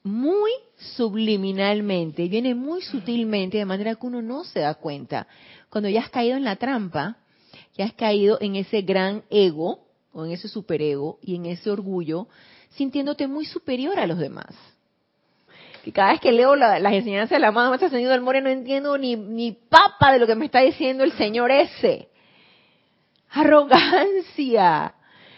muy 0.03 0.51
subliminalmente, 0.77 2.27
viene 2.27 2.55
muy 2.55 2.81
sutilmente, 2.81 3.57
de 3.57 3.65
manera 3.65 3.95
que 3.95 4.05
uno 4.05 4.21
no 4.21 4.43
se 4.43 4.59
da 4.59 4.73
cuenta. 4.75 5.27
Cuando 5.69 5.89
ya 5.89 6.01
has 6.01 6.09
caído 6.09 6.35
en 6.35 6.43
la 6.43 6.57
trampa, 6.57 7.17
ya 7.77 7.85
has 7.85 7.93
caído 7.93 8.37
en 8.41 8.55
ese 8.55 8.81
gran 8.81 9.23
ego, 9.29 9.79
o 10.13 10.25
en 10.25 10.31
ese 10.31 10.47
superego 10.47 11.19
y 11.21 11.35
en 11.35 11.47
ese 11.47 11.71
orgullo, 11.71 12.27
sintiéndote 12.69 13.27
muy 13.27 13.45
superior 13.45 13.99
a 13.99 14.07
los 14.07 14.19
demás. 14.19 14.55
Y 15.85 15.91
cada 15.91 16.11
vez 16.11 16.21
que 16.21 16.31
leo 16.31 16.55
las 16.55 16.93
enseñanzas 16.93 17.31
de 17.31 17.39
la 17.39 17.49
amada 17.49 17.69
maestra 17.69 17.87
ascendido 17.87 18.11
del 18.11 18.21
More 18.21 18.41
no 18.41 18.49
entiendo 18.49 18.97
ni, 18.97 19.15
ni 19.15 19.51
papa 19.51 20.13
de 20.13 20.19
lo 20.19 20.27
que 20.27 20.35
me 20.35 20.45
está 20.45 20.61
diciendo 20.61 21.03
el 21.03 21.11
señor 21.13 21.51
ese. 21.51 22.09
Arrogancia, 23.29 24.95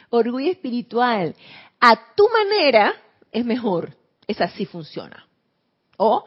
orgullo 0.09 0.51
espiritual. 0.51 1.35
A 1.79 1.95
tu 2.15 2.27
manera 2.29 2.93
es 3.31 3.43
mejor. 3.43 3.95
Esa 4.27 4.47
sí 4.49 4.65
funciona. 4.65 5.27
O, 5.97 6.25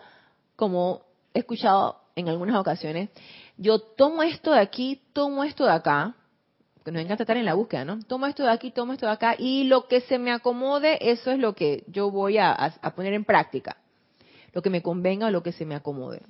como 0.57 1.03
he 1.33 1.41
escuchado 1.41 2.01
en 2.17 2.29
algunas 2.29 2.57
ocasiones, 2.57 3.11
yo 3.57 3.79
tomo 3.79 4.23
esto 4.23 4.53
de 4.53 4.61
aquí, 4.61 5.01
tomo 5.13 5.45
esto 5.45 5.65
de 5.65 5.73
acá, 5.73 6.15
que 6.85 6.91
nos 6.91 7.03
encanta 7.03 7.23
estar 7.23 7.37
en 7.37 7.45
la 7.45 7.55
búsqueda, 7.55 7.85
¿no? 7.85 8.01
Tomo 8.03 8.27
esto 8.27 8.45
de 8.45 8.51
aquí, 8.51 8.71
tomo 8.71 8.93
esto 8.93 9.07
de 9.07 9.13
acá, 9.13 9.37
y 9.39 9.65
lo 9.65 9.87
que 9.87 10.01
se 10.01 10.19
me 10.19 10.33
acomode, 10.33 10.99
eso 11.11 11.31
es 11.31 11.39
lo 11.39 11.55
que 11.55 11.85
yo 11.87 12.11
voy 12.11 12.39
a, 12.39 12.53
a 12.53 12.95
poner 12.95 13.13
en 13.13 13.25
práctica. 13.25 13.77
Lo 14.53 14.63
que 14.63 14.71
me 14.71 14.83
convenga 14.83 15.27
o 15.27 15.31
lo 15.31 15.43
que 15.43 15.53
se 15.53 15.65
me 15.65 15.75
acomode. 15.75 16.23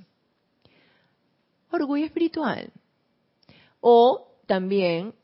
Orgullo 1.70 2.04
espiritual. 2.04 2.70
O 3.81 4.28
también 4.46 5.14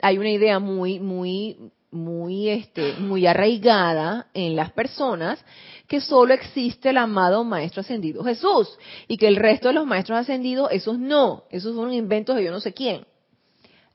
hay 0.00 0.18
una 0.18 0.30
idea 0.30 0.58
muy, 0.58 1.00
muy, 1.00 1.70
muy, 1.90 2.48
este, 2.48 2.94
muy 2.94 3.26
arraigada 3.26 4.28
en 4.34 4.56
las 4.56 4.72
personas 4.72 5.44
que 5.86 6.00
solo 6.00 6.34
existe 6.34 6.90
el 6.90 6.98
amado 6.98 7.44
Maestro 7.44 7.80
Ascendido 7.80 8.22
Jesús 8.24 8.78
y 9.08 9.16
que 9.16 9.26
el 9.26 9.36
resto 9.36 9.68
de 9.68 9.74
los 9.74 9.86
Maestros 9.86 10.18
Ascendidos, 10.18 10.68
esos 10.70 10.98
no, 10.98 11.44
esos 11.50 11.74
son 11.74 11.92
inventos 11.92 12.36
de 12.36 12.44
yo 12.44 12.50
no 12.50 12.60
sé 12.60 12.72
quién. 12.72 13.06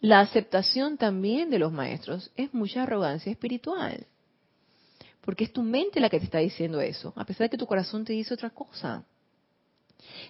La 0.03 0.19
aceptación 0.19 0.97
también 0.97 1.49
de 1.49 1.59
los 1.59 1.71
maestros 1.71 2.29
es 2.35 2.53
mucha 2.53 2.83
arrogancia 2.83 3.31
espiritual. 3.31 4.05
Porque 5.23 5.45
es 5.45 5.53
tu 5.53 5.63
mente 5.63 5.99
la 5.99 6.09
que 6.09 6.19
te 6.19 6.25
está 6.25 6.39
diciendo 6.39 6.81
eso, 6.81 7.13
a 7.15 7.25
pesar 7.25 7.45
de 7.45 7.49
que 7.51 7.57
tu 7.57 7.65
corazón 7.65 8.03
te 8.03 8.13
dice 8.13 8.33
otra 8.33 8.49
cosa. 8.49 9.05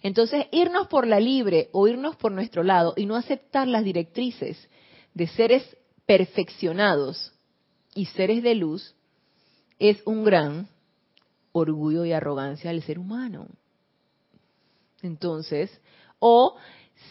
Entonces, 0.03 0.45
irnos 0.51 0.87
por 0.87 1.07
la 1.07 1.19
libre 1.19 1.69
o 1.71 1.87
irnos 1.87 2.15
por 2.15 2.31
nuestro 2.31 2.63
lado 2.63 2.93
y 2.95 3.05
no 3.05 3.15
aceptar 3.15 3.67
las 3.67 3.83
directrices 3.83 4.69
de 5.13 5.27
seres 5.27 5.77
perfeccionados 6.05 7.33
y 7.95 8.05
seres 8.05 8.43
de 8.43 8.55
luz 8.55 8.95
es 9.79 10.01
un 10.05 10.23
gran 10.23 10.67
orgullo 11.51 12.05
y 12.05 12.11
arrogancia 12.11 12.71
del 12.71 12.83
ser 12.83 12.99
humano. 12.99 13.47
Entonces, 15.01 15.71
o 16.19 16.55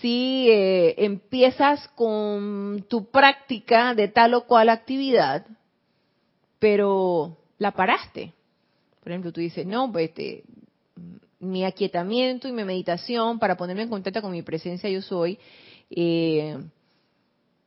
si 0.01 0.49
eh, 0.51 0.95
empiezas 1.05 1.88
con 1.88 2.85
tu 2.88 3.11
práctica 3.11 3.95
de 3.95 4.09
tal 4.09 4.35
o 4.35 4.47
cual 4.47 4.68
actividad, 4.68 5.47
pero 6.59 7.41
la 7.62 7.70
paraste. 7.70 8.33
Por 9.01 9.11
ejemplo, 9.11 9.33
tú 9.33 9.40
dices, 9.40 9.66
no, 9.66 9.90
pues 9.90 10.11
este, 10.11 10.44
mi 11.38 11.64
aquietamiento 11.64 12.48
y 12.48 12.53
mi 12.53 12.64
meditación 12.64 13.38
para 13.38 13.57
ponerme 13.57 13.83
en 13.83 13.88
contacto 13.88 14.20
con 14.20 14.33
mi 14.33 14.42
presencia 14.42 14.90
yo 14.90 15.01
soy, 15.01 15.38
eh, 15.90 16.59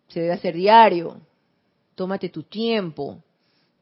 se 0.09 0.19
debe 0.21 0.33
hacer 0.33 0.55
diario. 0.55 1.19
Tómate 1.95 2.29
tu 2.29 2.43
tiempo. 2.43 3.21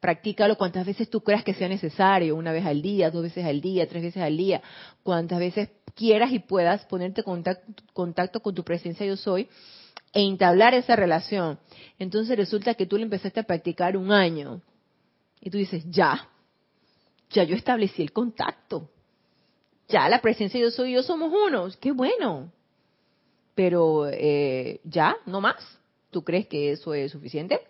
Practícalo 0.00 0.56
cuantas 0.56 0.86
veces 0.86 1.08
tú 1.08 1.20
creas 1.22 1.44
que 1.44 1.54
sea 1.54 1.68
necesario, 1.68 2.36
una 2.36 2.52
vez 2.52 2.64
al 2.66 2.82
día, 2.82 3.10
dos 3.10 3.22
veces 3.22 3.44
al 3.44 3.60
día, 3.60 3.88
tres 3.88 4.02
veces 4.02 4.22
al 4.22 4.36
día, 4.36 4.62
cuantas 5.02 5.38
veces 5.38 5.70
quieras 5.94 6.30
y 6.32 6.40
puedas 6.40 6.84
ponerte 6.84 7.22
contacto, 7.22 7.82
contacto 7.92 8.40
con 8.40 8.54
tu 8.54 8.64
presencia 8.64 9.06
yo 9.06 9.16
soy 9.16 9.48
e 10.12 10.22
entablar 10.22 10.74
esa 10.74 10.94
relación. 10.94 11.58
Entonces 11.98 12.36
resulta 12.36 12.74
que 12.74 12.86
tú 12.86 12.96
le 12.98 13.04
empezaste 13.04 13.40
a 13.40 13.44
practicar 13.44 13.96
un 13.96 14.12
año 14.12 14.60
y 15.44 15.50
tú 15.50 15.58
dices, 15.58 15.84
ya, 15.90 16.28
ya 17.30 17.44
yo 17.44 17.54
establecí 17.54 18.02
el 18.02 18.12
contacto. 18.12 18.90
Ya 19.88 20.08
la 20.08 20.22
presencia 20.22 20.58
yo 20.58 20.70
soy 20.70 20.94
yo 20.94 21.02
somos 21.02 21.30
unos. 21.32 21.76
Qué 21.76 21.92
bueno. 21.92 22.50
Pero 23.54 24.08
eh, 24.08 24.80
ya, 24.84 25.16
no 25.26 25.42
más. 25.42 25.56
¿Tú 26.10 26.24
crees 26.24 26.46
que 26.46 26.72
eso 26.72 26.94
es 26.94 27.12
suficiente? 27.12 27.60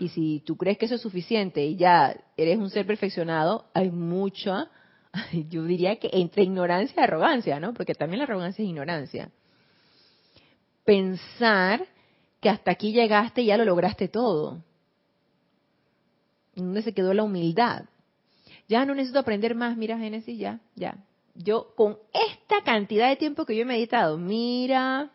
Y 0.00 0.08
si 0.08 0.42
tú 0.46 0.56
crees 0.56 0.78
que 0.78 0.86
eso 0.86 0.94
es 0.94 1.02
suficiente 1.02 1.62
y 1.64 1.76
ya 1.76 2.16
eres 2.36 2.56
un 2.56 2.70
ser 2.70 2.86
perfeccionado, 2.86 3.66
hay 3.74 3.90
mucha 3.90 4.70
yo 5.50 5.64
diría 5.64 5.96
que 5.96 6.08
entre 6.12 6.44
ignorancia 6.44 6.94
y 6.96 7.04
arrogancia, 7.04 7.60
¿no? 7.60 7.74
Porque 7.74 7.94
también 7.94 8.18
la 8.18 8.24
arrogancia 8.24 8.62
es 8.62 8.68
ignorancia. 8.68 9.30
Pensar 10.84 11.86
que 12.40 12.48
hasta 12.48 12.70
aquí 12.70 12.92
llegaste 12.92 13.42
y 13.42 13.46
ya 13.46 13.56
lo 13.56 13.64
lograste 13.64 14.08
todo. 14.08 14.62
¿Dónde 16.54 16.82
se 16.82 16.94
quedó 16.94 17.14
la 17.14 17.22
humildad? 17.24 17.84
Ya 18.68 18.84
no 18.86 18.94
necesito 18.94 19.18
aprender 19.18 19.54
más, 19.54 19.76
mira 19.76 19.98
Génesis, 19.98 20.38
ya, 20.38 20.60
ya. 20.74 20.96
Yo 21.34 21.74
con 21.74 21.98
esta 22.12 22.62
cantidad 22.64 23.08
de 23.08 23.16
tiempo 23.16 23.44
que 23.44 23.56
yo 23.56 23.62
he 23.62 23.66
meditado, 23.66 24.18
mira, 24.18 25.10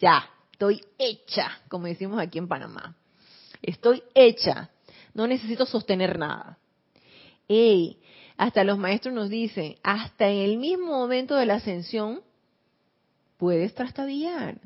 ya, 0.00 0.28
estoy 0.50 0.82
hecha, 0.98 1.60
como 1.68 1.86
decimos 1.86 2.18
aquí 2.18 2.38
en 2.38 2.48
Panamá. 2.48 2.96
Estoy 3.60 4.02
hecha, 4.14 4.70
no 5.14 5.26
necesito 5.26 5.66
sostener 5.66 6.18
nada. 6.18 6.58
Ey, 7.48 7.98
hasta 8.36 8.64
los 8.64 8.78
maestros 8.78 9.14
nos 9.14 9.28
dicen, 9.28 9.76
hasta 9.82 10.28
en 10.28 10.38
el 10.38 10.56
mismo 10.56 10.86
momento 10.86 11.36
de 11.36 11.46
la 11.46 11.54
ascensión, 11.54 12.22
puedes 13.36 13.74
trastabillar 13.74 14.58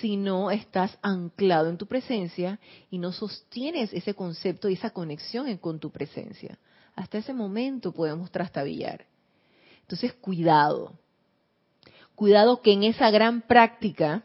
si 0.00 0.16
no 0.16 0.50
estás 0.50 0.98
anclado 1.02 1.68
en 1.68 1.78
tu 1.78 1.86
presencia 1.86 2.58
y 2.90 2.98
no 2.98 3.12
sostienes 3.12 3.92
ese 3.92 4.14
concepto 4.14 4.68
y 4.68 4.74
esa 4.74 4.90
conexión 4.90 5.56
con 5.58 5.78
tu 5.78 5.90
presencia. 5.90 6.58
Hasta 6.94 7.18
ese 7.18 7.34
momento 7.34 7.92
podemos 7.92 8.30
trastabillar. 8.30 9.04
Entonces, 9.82 10.14
cuidado. 10.14 10.92
Cuidado 12.14 12.62
que 12.62 12.72
en 12.72 12.84
esa 12.84 13.10
gran 13.10 13.42
práctica 13.42 14.22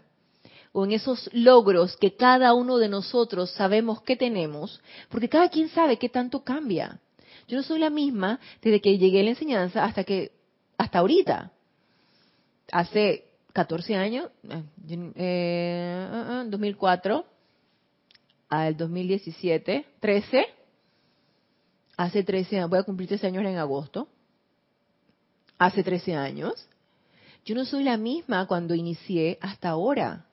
o 0.72 0.86
en 0.86 0.92
esos 0.92 1.30
logros 1.34 1.98
que 1.98 2.16
cada 2.16 2.54
uno 2.54 2.78
de 2.78 2.88
nosotros 2.88 3.52
sabemos 3.52 4.02
que 4.04 4.16
tenemos, 4.16 4.80
porque 5.10 5.28
cada 5.28 5.50
quien 5.50 5.70
sabe 5.70 5.98
qué 5.98 6.10
tanto 6.10 6.44
cambia. 6.44 7.00
Yo 7.48 7.58
no 7.58 7.64
soy 7.64 7.80
la 7.80 7.90
misma 7.90 8.40
desde 8.62 8.80
que 8.80 8.98
llegué 8.98 9.22
a 9.22 9.24
la 9.24 9.30
enseñanza 9.32 9.84
hasta 9.84 10.04
que 10.04 10.32
hasta 10.78 11.00
ahorita. 11.00 11.52
Hace 12.72 13.29
14 13.60 13.94
años, 13.94 14.30
eh, 15.18 16.46
2004 16.48 17.26
al 18.48 18.78
2017, 18.78 19.86
13, 20.00 20.46
hace 21.98 22.24
13 22.24 22.56
años, 22.56 22.70
voy 22.70 22.80
a 22.80 22.84
cumplir 22.84 23.10
13 23.10 23.28
años 23.28 23.44
en 23.44 23.58
agosto, 23.58 24.08
hace 25.58 25.84
13 25.84 26.16
años, 26.16 26.70
yo 27.44 27.54
no 27.54 27.66
soy 27.66 27.84
la 27.84 27.98
misma 27.98 28.48
cuando 28.48 28.76
inicié 28.76 29.38
hasta 29.42 29.68
ahora. 29.68 30.26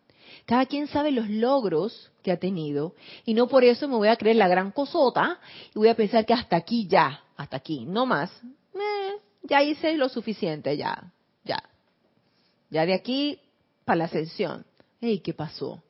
Cada 0.44 0.64
quien 0.66 0.86
sabe 0.86 1.10
los 1.10 1.28
logros 1.28 2.12
que 2.22 2.30
ha 2.30 2.36
tenido 2.36 2.94
y 3.24 3.34
no 3.34 3.48
por 3.48 3.64
eso 3.64 3.88
me 3.88 3.96
voy 3.96 4.06
a 4.06 4.14
creer 4.14 4.36
la 4.36 4.46
gran 4.46 4.70
cosota 4.70 5.40
y 5.74 5.78
voy 5.80 5.88
a 5.88 5.96
pensar 5.96 6.24
que 6.24 6.32
hasta 6.32 6.54
aquí 6.54 6.86
ya, 6.86 7.24
hasta 7.36 7.56
aquí, 7.56 7.86
no 7.86 8.06
más. 8.06 8.30
Eh, 8.72 9.16
ya 9.42 9.64
hice 9.64 9.96
lo 9.96 10.08
suficiente, 10.08 10.76
ya, 10.76 11.12
ya. 12.76 12.86
De 12.86 12.94
aquí 12.94 13.38
para 13.84 13.98
la 13.98 14.04
ascensión. 14.04 14.64
Ey, 15.00 15.20
¿qué 15.20 15.34
pasó? 15.34 15.82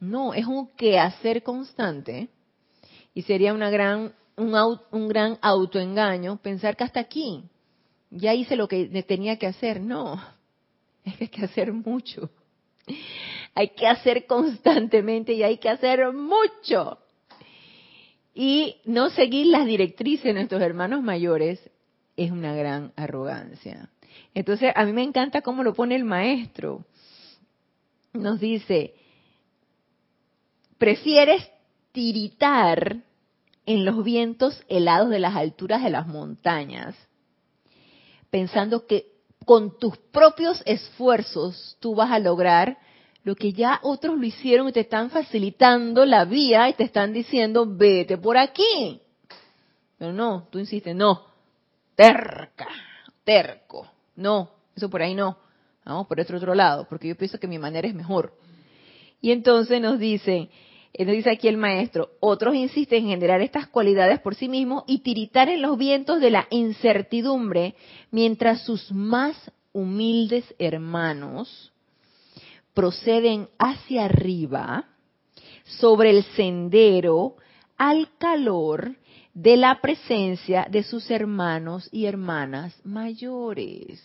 No, 0.00 0.34
es 0.34 0.46
un 0.46 0.68
quehacer 0.68 1.42
constante 1.42 2.28
y 3.14 3.22
sería 3.22 3.54
una 3.54 3.70
gran, 3.70 4.14
un, 4.36 4.54
un 4.90 5.08
gran 5.08 5.38
autoengaño 5.40 6.36
pensar 6.42 6.76
que 6.76 6.84
hasta 6.84 7.00
aquí 7.00 7.44
ya 8.10 8.34
hice 8.34 8.56
lo 8.56 8.68
que 8.68 8.86
tenía 9.02 9.38
que 9.38 9.46
hacer. 9.46 9.80
No, 9.80 10.22
es 11.04 11.16
que 11.16 11.24
hay 11.24 11.30
que 11.30 11.44
hacer 11.44 11.72
mucho. 11.72 12.30
Hay 13.54 13.70
que 13.70 13.86
hacer 13.86 14.26
constantemente 14.26 15.32
y 15.32 15.42
hay 15.42 15.58
que 15.58 15.70
hacer 15.70 16.12
mucho. 16.12 16.98
Y 18.34 18.76
no 18.84 19.08
seguir 19.08 19.46
las 19.46 19.64
directrices 19.64 20.24
de 20.24 20.34
nuestros 20.34 20.60
hermanos 20.60 21.02
mayores 21.02 21.58
es 22.16 22.30
una 22.30 22.54
gran 22.54 22.92
arrogancia. 22.96 23.88
Entonces, 24.36 24.70
a 24.76 24.84
mí 24.84 24.92
me 24.92 25.02
encanta 25.02 25.40
cómo 25.40 25.62
lo 25.62 25.72
pone 25.72 25.96
el 25.96 26.04
maestro. 26.04 26.84
Nos 28.12 28.38
dice, 28.38 28.94
prefieres 30.76 31.48
tiritar 31.92 32.98
en 33.64 33.86
los 33.86 34.04
vientos 34.04 34.62
helados 34.68 35.08
de 35.08 35.20
las 35.20 35.34
alturas 35.34 35.82
de 35.82 35.88
las 35.88 36.06
montañas, 36.06 36.94
pensando 38.28 38.86
que 38.86 39.06
con 39.46 39.78
tus 39.78 39.96
propios 39.96 40.62
esfuerzos 40.66 41.78
tú 41.80 41.94
vas 41.94 42.10
a 42.10 42.18
lograr 42.18 42.76
lo 43.24 43.36
que 43.36 43.54
ya 43.54 43.80
otros 43.82 44.18
lo 44.18 44.26
hicieron 44.26 44.68
y 44.68 44.72
te 44.72 44.80
están 44.80 45.08
facilitando 45.08 46.04
la 46.04 46.26
vía 46.26 46.68
y 46.68 46.74
te 46.74 46.84
están 46.84 47.14
diciendo, 47.14 47.64
vete 47.66 48.18
por 48.18 48.36
aquí. 48.36 49.00
Pero 49.96 50.12
no, 50.12 50.46
tú 50.50 50.58
insistes, 50.58 50.94
no, 50.94 51.24
terca, 51.94 52.68
terco, 53.24 53.95
no, 54.16 54.50
eso 54.74 54.90
por 54.90 55.02
ahí 55.02 55.14
no, 55.14 55.38
vamos 55.84 56.06
por 56.06 56.18
este 56.18 56.34
otro 56.34 56.54
lado, 56.54 56.86
porque 56.88 57.08
yo 57.08 57.16
pienso 57.16 57.38
que 57.38 57.46
mi 57.46 57.58
manera 57.58 57.86
es 57.86 57.94
mejor. 57.94 58.34
Y 59.20 59.30
entonces 59.32 59.80
nos 59.80 59.98
dice, 59.98 60.50
eh, 60.92 61.04
nos 61.04 61.14
dice 61.14 61.30
aquí 61.30 61.48
el 61.48 61.56
maestro, 61.56 62.10
otros 62.20 62.54
insisten 62.54 63.04
en 63.04 63.10
generar 63.10 63.40
estas 63.40 63.68
cualidades 63.68 64.20
por 64.20 64.34
sí 64.34 64.48
mismos 64.48 64.84
y 64.86 64.98
tiritar 64.98 65.48
en 65.48 65.62
los 65.62 65.78
vientos 65.78 66.20
de 66.20 66.30
la 66.30 66.46
incertidumbre, 66.50 67.74
mientras 68.10 68.62
sus 68.62 68.90
más 68.92 69.36
humildes 69.72 70.44
hermanos 70.58 71.72
proceden 72.72 73.48
hacia 73.58 74.04
arriba 74.04 74.84
sobre 75.64 76.10
el 76.10 76.24
sendero 76.34 77.36
al 77.76 78.08
calor 78.18 78.96
de 79.36 79.58
la 79.58 79.82
presencia 79.82 80.66
de 80.70 80.82
sus 80.82 81.10
hermanos 81.10 81.90
y 81.92 82.06
hermanas 82.06 82.74
mayores. 82.84 84.02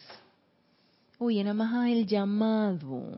Oye, 1.20 1.42
nada 1.42 1.54
más 1.54 1.74
haz 1.74 1.88
el 1.88 2.06
llamado, 2.06 3.18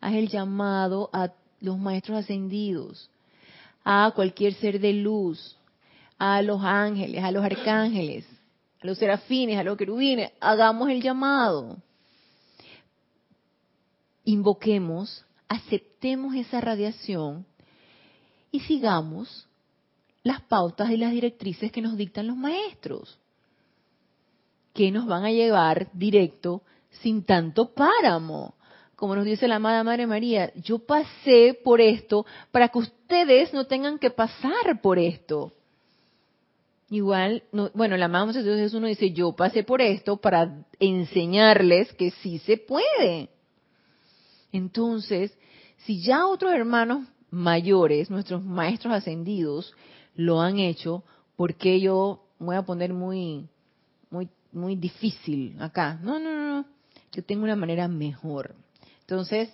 haz 0.00 0.14
el 0.14 0.28
llamado 0.28 1.10
a 1.12 1.32
los 1.60 1.78
maestros 1.80 2.18
ascendidos, 2.18 3.10
a 3.82 4.12
cualquier 4.14 4.54
ser 4.54 4.78
de 4.78 4.92
luz, 4.92 5.56
a 6.16 6.42
los 6.42 6.62
ángeles, 6.62 7.24
a 7.24 7.32
los 7.32 7.44
arcángeles, 7.44 8.24
a 8.80 8.86
los 8.86 8.96
serafines, 8.96 9.58
a 9.58 9.64
los 9.64 9.76
querubines, 9.76 10.30
hagamos 10.38 10.88
el 10.90 11.02
llamado. 11.02 11.76
Invoquemos, 14.22 15.24
aceptemos 15.48 16.36
esa 16.36 16.60
radiación 16.60 17.44
y 18.52 18.60
sigamos 18.60 19.48
las 20.26 20.42
pautas 20.42 20.90
y 20.90 20.96
las 20.96 21.12
directrices 21.12 21.70
que 21.70 21.82
nos 21.82 21.96
dictan 21.96 22.26
los 22.26 22.36
maestros, 22.36 23.18
que 24.74 24.90
nos 24.90 25.06
van 25.06 25.24
a 25.24 25.30
llevar 25.30 25.88
directo 25.92 26.62
sin 26.90 27.24
tanto 27.24 27.72
páramo 27.72 28.56
como 28.96 29.14
nos 29.14 29.26
dice 29.26 29.46
la 29.46 29.56
amada 29.56 29.84
Madre 29.84 30.06
María, 30.06 30.52
yo 30.54 30.78
pasé 30.78 31.58
por 31.62 31.82
esto 31.82 32.24
para 32.50 32.70
que 32.70 32.78
ustedes 32.78 33.52
no 33.52 33.66
tengan 33.66 33.98
que 33.98 34.10
pasar 34.10 34.80
por 34.82 34.98
esto. 34.98 35.52
Igual, 36.88 37.42
bueno, 37.74 37.96
la 37.98 38.06
amada 38.06 38.32
Dios 38.32 38.72
uno 38.72 38.86
dice, 38.86 39.12
yo 39.12 39.32
pasé 39.32 39.64
por 39.64 39.82
esto 39.82 40.16
para 40.16 40.64
enseñarles 40.80 41.92
que 41.92 42.10
sí 42.10 42.38
se 42.38 42.56
puede. 42.56 43.28
Entonces, 44.50 45.36
si 45.84 46.00
ya 46.00 46.26
otros 46.26 46.54
hermanos 46.54 47.06
mayores, 47.30 48.08
nuestros 48.08 48.42
maestros 48.42 48.94
ascendidos, 48.94 49.74
lo 50.16 50.40
han 50.40 50.58
hecho, 50.58 51.04
¿por 51.36 51.54
qué 51.54 51.80
yo 51.80 52.22
voy 52.38 52.56
a 52.56 52.62
poner 52.62 52.92
muy, 52.92 53.46
muy, 54.10 54.28
muy 54.52 54.76
difícil 54.76 55.56
acá? 55.60 55.98
No, 56.02 56.18
no, 56.18 56.32
no, 56.32 56.56
no. 56.56 56.66
Yo 57.12 57.22
tengo 57.22 57.44
una 57.44 57.56
manera 57.56 57.88
mejor. 57.88 58.54
Entonces, 59.00 59.50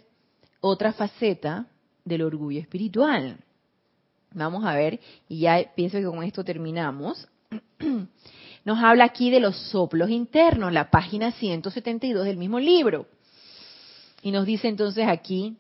otra 0.61 0.93
faceta 0.93 1.67
del 2.05 2.23
orgullo 2.23 2.61
espiritual. 2.61 3.37
Vamos 4.33 4.65
a 4.65 4.75
ver, 4.75 4.99
y 5.29 5.41
ya 5.41 5.63
pienso 5.75 5.99
que 5.99 6.05
con 6.05 6.23
esto 6.23 6.45
terminamos. 6.45 7.29
Nos 8.65 8.79
habla 8.79 9.05
aquí 9.05 9.31
de 9.31 9.41
los 9.41 9.57
soplos 9.71 10.09
internos, 10.09 10.73
la 10.73 10.91
página 10.91 11.33
172 11.33 12.25
del 12.25 12.37
mismo 12.37 12.61
libro. 12.61 13.07
Y 14.23 14.31
nos 14.31 14.47
dice 14.47 14.69
entonces 14.69 15.09
aquí, 15.09 15.57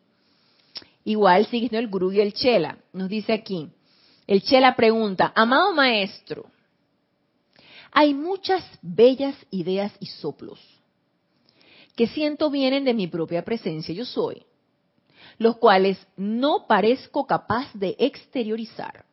igual 1.04 1.46
siguiendo 1.46 1.78
el 1.78 1.88
gurú 1.88 2.12
y 2.12 2.20
el 2.20 2.32
chela, 2.32 2.78
nos 2.92 3.08
dice 3.08 3.32
aquí, 3.32 3.70
el 4.26 4.42
chela 4.42 4.74
pregunta, 4.76 5.32
amado 5.35 5.72
maestro, 5.72 6.46
hay 7.90 8.14
muchas 8.14 8.64
bellas 8.80 9.37
ideas 9.50 9.92
y 10.00 10.06
soplos 10.06 10.58
que 11.94 12.06
siento 12.06 12.50
vienen 12.50 12.85
de 12.85 12.94
mi 12.94 13.06
propia 13.06 13.44
presencia 13.44 13.94
yo 13.94 14.04
soy, 14.04 14.42
los 15.38 15.56
cuales 15.56 15.98
no 16.16 16.66
parezco 16.66 17.26
capaz 17.26 17.72
de 17.74 17.96
exteriorizar. 17.98 19.04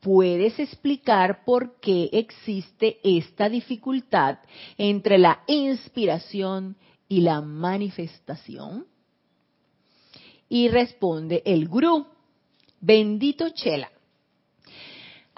¿Puedes 0.00 0.60
explicar 0.60 1.44
por 1.44 1.80
qué 1.80 2.08
existe 2.12 3.00
esta 3.02 3.48
dificultad 3.48 4.38
entre 4.76 5.18
la 5.18 5.42
inspiración 5.48 6.76
y 7.08 7.22
la 7.22 7.40
manifestación? 7.40 8.86
Y 10.48 10.68
responde 10.68 11.42
el 11.44 11.66
gurú, 11.66 12.06
bendito 12.80 13.48
Chela. 13.50 13.90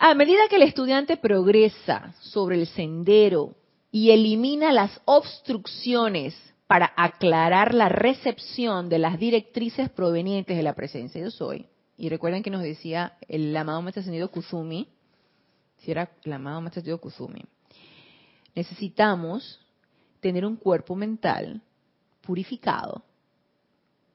A 0.03 0.15
medida 0.15 0.49
que 0.49 0.57
el 0.57 0.63
estudiante 0.63 1.19
progresa 1.19 2.15
sobre 2.21 2.59
el 2.59 2.67
sendero 2.69 3.55
y 3.93 4.13
elimina 4.13 4.73
las 4.73 4.99
obstrucciones 5.05 6.35
para 6.67 6.91
aclarar 6.97 7.75
la 7.75 7.91
recepción 7.91 8.89
de 8.89 8.99
las 8.99 9.19
directrices 9.19 9.91
provenientes 9.91 10.57
de 10.57 10.63
la 10.63 10.73
presencia 10.73 11.23
de 11.23 11.31
soy. 11.31 11.67
Y 11.99 12.09
recuerden 12.09 12.43
que 12.43 12.49
nos 12.49 12.63
decía 12.63 13.19
el 13.29 13.55
amado 13.55 13.83
maestro 13.83 14.01
ascendido 14.01 14.31
Kuzumi, 14.31 14.89
si 15.81 15.91
era 15.91 16.11
el 16.25 16.33
amado 16.33 16.63
maestro 16.63 16.99
necesitamos 18.55 19.61
tener 20.21 20.47
un 20.47 20.57
cuerpo 20.57 20.97
mental 20.97 21.61
purificado, 22.23 23.05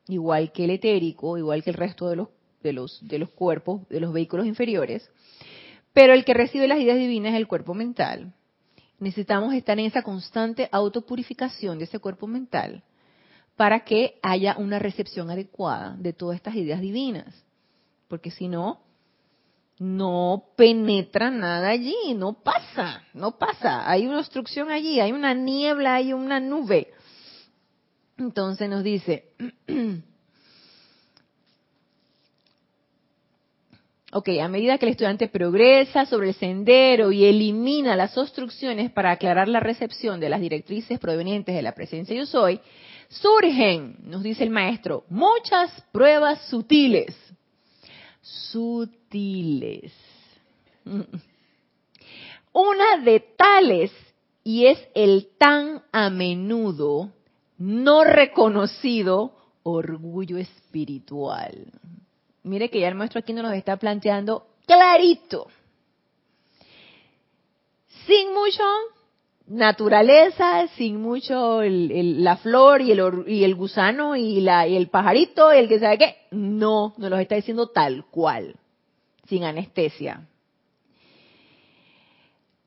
igual 0.07 0.51
que 0.51 0.63
el 0.63 0.71
etérico, 0.71 1.37
igual 1.37 1.63
que 1.63 1.69
el 1.69 1.75
resto 1.75 2.09
de 2.09 2.15
los, 2.15 2.29
de 2.63 2.73
los, 2.73 3.07
de 3.07 3.19
los 3.19 3.29
cuerpos, 3.29 3.87
de 3.87 3.99
los 3.99 4.11
vehículos 4.11 4.47
inferiores, 4.47 5.11
pero 5.95 6.13
el 6.13 6.25
que 6.25 6.35
recibe 6.35 6.67
las 6.67 6.77
ideas 6.77 6.99
divinas 6.99 7.33
es 7.33 7.39
el 7.39 7.47
cuerpo 7.47 7.73
mental 7.73 8.35
necesitamos 8.99 9.53
estar 9.53 9.77
en 9.79 9.85
esa 9.85 10.01
constante 10.01 10.69
autopurificación 10.71 11.77
de 11.77 11.85
ese 11.85 11.99
cuerpo 11.99 12.27
mental 12.27 12.83
para 13.55 13.81
que 13.83 14.19
haya 14.21 14.55
una 14.57 14.79
recepción 14.79 15.29
adecuada 15.29 15.95
de 15.97 16.13
todas 16.13 16.35
estas 16.35 16.55
ideas 16.55 16.81
divinas. 16.81 17.33
Porque 18.07 18.31
si 18.31 18.47
no, 18.47 18.81
no 19.79 20.45
penetra 20.55 21.31
nada 21.31 21.69
allí, 21.69 22.13
no 22.15 22.33
pasa, 22.33 23.03
no 23.13 23.37
pasa. 23.37 23.89
Hay 23.89 24.07
una 24.07 24.19
obstrucción 24.19 24.69
allí, 24.71 24.99
hay 24.99 25.11
una 25.11 25.33
niebla, 25.33 25.95
hay 25.95 26.13
una 26.13 26.39
nube. 26.39 26.93
Entonces 28.17 28.69
nos 28.69 28.83
dice, 28.83 29.33
Ok, 34.11 34.29
a 34.41 34.47
medida 34.47 34.77
que 34.77 34.85
el 34.85 34.91
estudiante 34.91 35.27
progresa 35.27 36.05
sobre 36.05 36.29
el 36.29 36.35
sendero 36.35 37.11
y 37.11 37.25
elimina 37.25 37.95
las 37.95 38.17
obstrucciones 38.17 38.91
para 38.91 39.11
aclarar 39.11 39.47
la 39.47 39.59
recepción 39.59 40.19
de 40.19 40.29
las 40.29 40.39
directrices 40.39 40.99
provenientes 40.99 41.55
de 41.55 41.61
la 41.61 41.73
presencia 41.73 42.15
yo 42.15 42.25
soy, 42.25 42.59
surgen, 43.09 43.97
nos 44.03 44.23
dice 44.23 44.43
el 44.43 44.51
maestro, 44.51 45.05
muchas 45.09 45.71
pruebas 45.91 46.39
sutiles. 46.49 47.15
Sutiles. 48.21 49.91
Una 52.53 52.97
de 53.03 53.19
tales, 53.35 53.91
y 54.43 54.67
es 54.67 54.79
el 54.93 55.29
tan 55.37 55.83
a 55.91 56.09
menudo 56.09 57.11
no 57.57 58.03
reconocido 58.03 59.35
orgullo 59.63 60.37
espiritual. 60.37 61.71
Mire 62.45 62.69
que 62.69 62.79
ya 62.79 62.89
el 62.89 62.95
maestro 62.95 63.19
aquí 63.19 63.33
nos 63.33 63.51
está 63.53 63.75
planteando 63.75 64.45
clarito, 64.67 65.47
sin 68.05 68.33
mucho 68.35 68.63
naturaleza, 69.47 70.67
sin 70.75 71.01
mucho 71.01 71.61
la 71.63 72.37
flor 72.37 72.81
y 72.81 72.91
el, 72.91 73.23
y 73.25 73.43
el 73.43 73.55
gusano 73.55 74.15
y, 74.15 74.41
la, 74.41 74.67
y 74.67 74.77
el 74.77 74.89
pajarito 74.89 75.51
y 75.51 75.57
el 75.57 75.67
que 75.67 75.79
sabe 75.79 75.97
qué. 75.97 76.15
No, 76.29 76.93
nos 76.97 77.09
lo 77.09 77.17
está 77.17 77.33
diciendo 77.33 77.69
tal 77.69 78.05
cual, 78.11 78.55
sin 79.27 79.43
anestesia. 79.43 80.27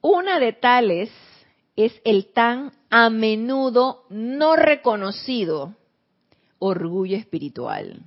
Una 0.00 0.40
de 0.40 0.54
tales 0.54 1.10
es 1.76 1.92
el 2.04 2.32
tan 2.32 2.72
a 2.90 3.10
menudo 3.10 4.06
no 4.08 4.56
reconocido 4.56 5.76
orgullo 6.58 7.16
espiritual, 7.16 8.02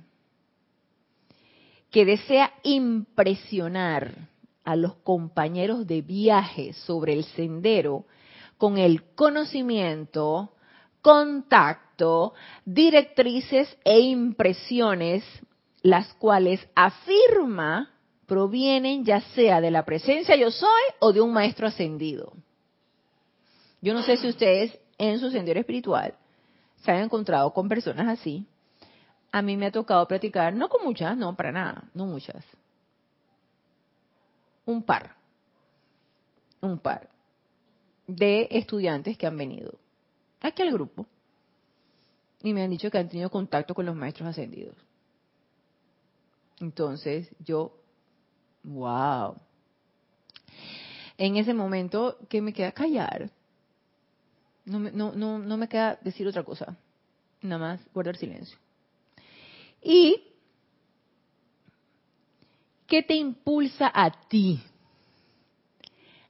que 1.92 2.04
desea 2.04 2.52
impresionar 2.64 4.28
a 4.64 4.74
los 4.76 4.94
compañeros 4.96 5.86
de 5.86 6.00
viaje 6.00 6.72
sobre 6.72 7.12
el 7.12 7.24
sendero 7.24 8.06
con 8.56 8.78
el 8.78 9.04
conocimiento, 9.14 10.54
contacto, 11.02 12.32
directrices 12.64 13.76
e 13.84 14.00
impresiones, 14.00 15.22
las 15.82 16.14
cuales 16.14 16.66
afirma 16.74 17.90
provienen 18.26 19.04
ya 19.04 19.20
sea 19.34 19.60
de 19.60 19.70
la 19.70 19.84
presencia 19.84 20.34
yo 20.36 20.50
soy 20.50 20.82
o 21.00 21.12
de 21.12 21.20
un 21.20 21.32
maestro 21.32 21.66
ascendido. 21.66 22.32
Yo 23.82 23.92
no 23.92 24.02
sé 24.02 24.16
si 24.16 24.28
ustedes 24.28 24.78
en 24.96 25.18
su 25.18 25.30
sendero 25.30 25.60
espiritual 25.60 26.14
se 26.82 26.90
han 26.90 27.02
encontrado 27.02 27.52
con 27.52 27.68
personas 27.68 28.08
así. 28.08 28.46
A 29.32 29.42
mí 29.42 29.56
me 29.56 29.66
ha 29.66 29.72
tocado 29.72 30.06
platicar, 30.06 30.54
no 30.54 30.68
con 30.68 30.84
muchas, 30.84 31.16
no, 31.16 31.34
para 31.34 31.50
nada, 31.52 31.84
no 31.94 32.06
muchas. 32.06 32.44
Un 34.66 34.82
par. 34.82 35.16
Un 36.60 36.78
par 36.78 37.12
de 38.06 38.48
estudiantes 38.50 39.16
que 39.16 39.26
han 39.26 39.36
venido 39.36 39.78
aquí 40.40 40.62
al 40.62 40.72
grupo 40.72 41.06
y 42.42 42.52
me 42.52 42.62
han 42.62 42.70
dicho 42.70 42.90
que 42.90 42.98
han 42.98 43.08
tenido 43.08 43.30
contacto 43.30 43.74
con 43.74 43.86
los 43.86 43.94
maestros 43.94 44.28
ascendidos. 44.28 44.76
Entonces 46.60 47.30
yo, 47.38 47.72
wow. 48.64 49.36
En 51.16 51.36
ese 51.36 51.54
momento, 51.54 52.18
¿qué 52.28 52.40
me 52.40 52.52
queda 52.52 52.72
callar? 52.72 53.30
No 54.64 54.78
no, 54.78 55.12
no, 55.12 55.38
no 55.38 55.56
me 55.56 55.68
queda 55.68 55.98
decir 56.02 56.26
otra 56.26 56.42
cosa. 56.42 56.76
Nada 57.42 57.58
más 57.58 57.80
guardar 57.92 58.16
silencio. 58.16 58.58
¿Y 59.82 60.22
qué 62.86 63.02
te 63.02 63.14
impulsa 63.14 63.90
a 63.92 64.10
ti 64.28 64.62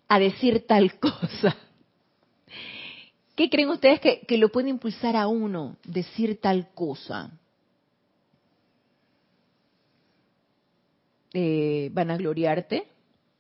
a 0.09 0.19
decir 0.19 0.67
tal 0.67 0.99
cosa? 0.99 1.57
¿Qué 3.35 3.49
creen 3.51 3.71
ustedes 3.71 4.01
que, 4.01 4.39
lo 4.39 4.51
puede 4.51 4.71
impulsar 4.71 5.17
a 5.17 5.27
uno 5.27 5.77
decir 5.85 6.41
tal 6.41 6.71
cosa? 6.75 7.31
Eh, 11.35 11.91
van 11.93 12.11
a 12.11 12.17
gloriarte 12.17 12.87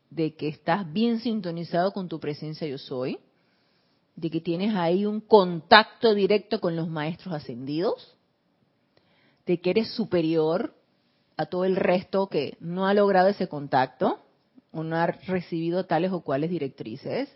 de 0.09 0.35
que 0.35 0.48
estás 0.48 0.90
bien 0.92 1.20
sintonizado 1.20 1.92
con 1.92 2.09
tu 2.09 2.18
presencia 2.20 2.66
yo 2.66 2.79
soy, 2.79 3.18
de 4.16 4.31
que 4.31 4.40
tienes 4.40 4.75
ahí 4.75 5.07
un 5.07 5.20
contacto 5.20 6.14
directo 6.14 6.61
con 6.61 6.75
los 6.77 6.88
maestros 6.88 7.35
ascendidos, 7.35 8.14
de 9.46 9.61
que 9.61 9.70
eres 9.70 9.90
superior 9.94 10.74
a 11.37 11.46
todo 11.46 11.64
el 11.64 11.76
resto 11.76 12.28
que 12.28 12.57
no 12.61 12.87
ha 12.87 12.94
logrado 12.94 13.28
ese 13.28 13.48
contacto 13.48 14.20
o 14.70 14.83
no 14.83 14.96
ha 14.96 15.07
recibido 15.07 15.85
tales 15.85 16.12
o 16.12 16.20
cuales 16.20 16.50
directrices. 16.50 17.28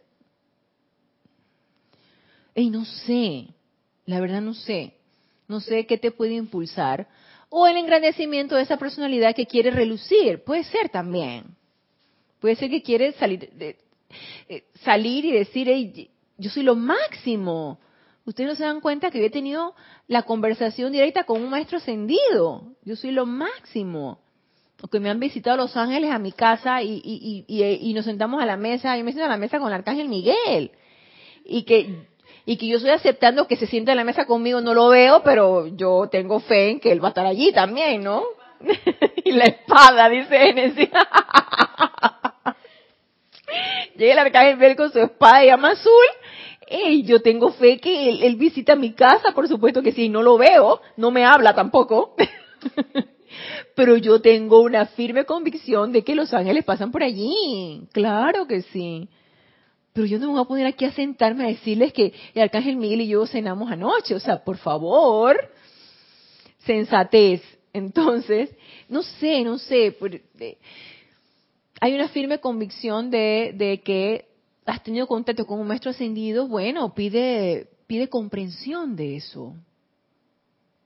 Y 2.55 2.71
no 2.71 2.85
sé, 2.85 3.49
la 4.07 4.21
verdad 4.21 4.41
no 4.41 4.55
sé, 4.55 4.95
no 5.49 5.61
sé 5.61 5.87
qué 5.87 5.99
te 5.99 6.11
puede 6.11 6.35
impulsar. 6.35 7.09
O 7.49 7.67
el 7.67 7.77
engrandecimiento 7.77 8.57
de 8.57 8.63
esa 8.63 8.77
personalidad 8.77 9.35
que 9.35 9.47
quiere 9.47 9.71
relucir, 9.71 10.43
puede 10.43 10.65
ser 10.65 10.89
también. 10.89 11.45
Puede 12.41 12.57
ser 12.57 12.71
que 12.71 12.83
quiere 12.83 13.13
salir, 13.13 13.51
de, 13.53 13.77
eh, 14.49 14.65
salir 14.83 15.25
y 15.25 15.33
decir, 15.33 16.11
yo 16.39 16.51
soy 16.51 16.63
lo 16.63 16.75
máximo. 16.75 17.79
Ustedes 18.27 18.51
no 18.51 18.57
se 18.57 18.65
dan 18.65 18.81
cuenta 18.81 19.11
que 19.11 19.21
yo 19.21 19.27
he 19.27 19.31
tenido 19.31 19.75
la 20.09 20.25
conversación 20.25 20.93
directa 20.93 21.25
con 21.25 21.41
un 21.41 21.49
maestro 21.49 21.79
ascendido. 21.79 22.75
Yo 22.85 22.97
soy 22.97 23.13
lo 23.13 23.25
máximo. 23.25 24.19
O 24.83 24.89
que 24.89 25.01
me 25.01 25.09
han 25.09 25.21
visitado 25.21 25.57
los 25.57 25.77
ángeles 25.77 26.11
a 26.11 26.19
mi 26.19 26.33
casa 26.33 26.83
y, 26.83 27.01
y, 27.03 27.45
y, 27.47 27.65
y 27.65 27.95
nos 27.95 28.05
sentamos 28.05 28.43
a 28.43 28.47
la 28.47 28.57
mesa, 28.57 28.99
y 28.99 29.03
me 29.03 29.13
siento 29.13 29.27
a 29.27 29.31
la 29.31 29.39
mesa 29.39 29.59
con 29.59 29.69
el 29.69 29.75
arcángel 29.75 30.09
Miguel. 30.09 30.73
Y 31.45 31.63
que 31.63 32.07
y 32.49 32.59
que 32.59 32.69
yo 32.69 32.77
estoy 32.77 32.93
aceptando 32.93 33.49
que 33.49 33.57
se 33.57 33.67
sienta 33.67 33.91
en 33.91 33.99
la 33.99 34.05
mesa 34.05 34.25
conmigo, 34.25 34.61
no 34.61 34.73
lo 34.73 34.89
veo, 34.89 35.23
pero 35.25 35.67
yo 35.67 36.09
tengo 36.11 36.39
fe 36.39 36.71
en 36.71 36.81
que 36.81 36.93
él 36.93 37.03
va 37.03 37.09
a 37.09 37.11
estar 37.11 37.27
allí 37.27 37.53
también, 37.53 38.05
¿no? 38.05 38.23
y 39.25 39.33
la 39.33 39.45
espada, 39.45 40.09
dice 40.09 40.39
Genesis. 40.39 40.89
Llega 43.97 44.13
el 44.13 44.19
arcángel 44.19 44.57
Miguel 44.57 44.77
con 44.77 44.93
su 44.93 45.01
espada 45.01 45.43
y 45.43 45.49
llama 45.49 45.71
azul. 45.71 45.91
Y 46.69 47.05
yo 47.05 47.23
tengo 47.23 47.53
fe 47.53 47.79
que 47.79 48.09
él, 48.09 48.37
visita 48.37 48.75
mi 48.75 48.93
casa, 48.93 49.33
por 49.33 49.47
supuesto 49.47 49.83
que 49.83 49.93
sí, 49.93 50.09
no 50.09 50.23
lo 50.23 50.37
veo, 50.37 50.81
no 50.97 51.11
me 51.11 51.25
habla 51.25 51.55
tampoco. 51.55 52.15
Pero 53.77 53.97
yo 53.97 54.21
tengo 54.21 54.61
una 54.61 54.87
firme 54.87 55.25
convicción 55.25 55.93
de 55.93 56.03
que 56.03 56.15
los 56.15 56.33
ángeles 56.35 56.65
pasan 56.65 56.91
por 56.91 57.03
allí. 57.03 57.87
Claro 57.93 58.47
que 58.47 58.63
sí. 58.63 59.09
Pero 59.93 60.07
yo 60.07 60.19
no 60.19 60.27
me 60.27 60.33
voy 60.33 60.43
a 60.43 60.49
poner 60.49 60.67
aquí 60.67 60.85
a 60.85 60.93
sentarme 60.93 61.45
a 61.45 61.49
decirles 61.49 61.93
que 61.93 62.13
el 62.35 62.43
arcángel 62.43 62.77
Miguel 62.77 63.03
y 63.03 63.09
yo 63.09 63.27
cenamos 63.27 63.71
anoche. 63.71 64.15
O 64.15 64.21
sea, 64.21 64.43
por 64.43 64.57
favor, 64.57 65.37
sensatez. 66.65 67.43
Entonces, 67.73 68.51
no 68.89 69.03
sé, 69.03 69.45
no 69.45 69.59
sé. 69.59 69.97
hay 71.81 71.95
una 71.95 72.09
firme 72.09 72.41
convicción 72.41 73.11
de 73.11 73.83
que 73.85 74.36
has 74.67 74.83
tenido 74.83 75.07
contacto 75.07 75.47
con 75.47 75.61
un 75.61 75.69
maestro 75.69 75.93
ascendido. 75.93 76.49
Bueno, 76.49 76.93
pide, 76.95 77.71
pide 77.87 78.09
comprensión 78.09 78.97
de 78.97 79.17
eso. 79.17 79.55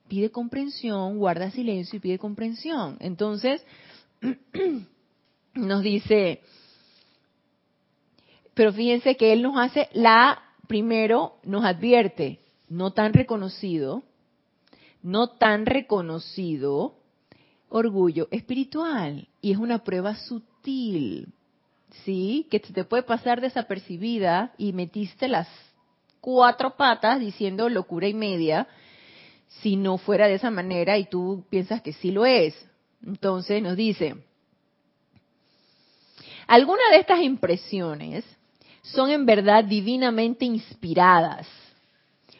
Pide 0.07 0.29
comprensión, 0.29 1.17
guarda 1.17 1.51
silencio 1.51 1.97
y 1.97 1.99
pide 1.99 2.19
comprensión. 2.19 2.97
Entonces, 2.99 3.65
nos 5.55 5.83
dice, 5.83 6.41
pero 8.53 8.71
fíjense 8.71 9.17
que 9.17 9.33
él 9.33 9.41
nos 9.41 9.57
hace 9.57 9.89
la, 9.93 10.43
primero 10.67 11.37
nos 11.43 11.65
advierte, 11.65 12.39
no 12.69 12.91
tan 12.91 13.13
reconocido, 13.13 14.03
no 15.01 15.29
tan 15.29 15.65
reconocido 15.65 16.95
orgullo 17.69 18.27
espiritual. 18.31 19.27
Y 19.41 19.53
es 19.53 19.57
una 19.57 19.83
prueba 19.83 20.15
sutil, 20.15 21.33
¿sí? 22.03 22.47
Que 22.49 22.59
te 22.59 22.83
puede 22.83 23.03
pasar 23.03 23.41
desapercibida 23.41 24.53
y 24.57 24.73
metiste 24.73 25.27
las 25.27 25.47
cuatro 26.19 26.75
patas 26.77 27.19
diciendo 27.19 27.69
locura 27.69 28.07
y 28.07 28.13
media, 28.13 28.67
si 29.61 29.75
no 29.75 29.97
fuera 29.97 30.27
de 30.27 30.35
esa 30.35 30.51
manera 30.51 30.97
y 30.97 31.05
tú 31.05 31.45
piensas 31.49 31.81
que 31.81 31.93
sí 31.93 32.11
lo 32.11 32.25
es. 32.25 32.55
Entonces 33.05 33.61
nos 33.61 33.75
dice, 33.75 34.15
alguna 36.47 36.83
de 36.91 36.99
estas 36.99 37.21
impresiones 37.21 38.23
son 38.83 39.09
en 39.09 39.25
verdad 39.25 39.63
divinamente 39.63 40.45
inspiradas. 40.45 41.47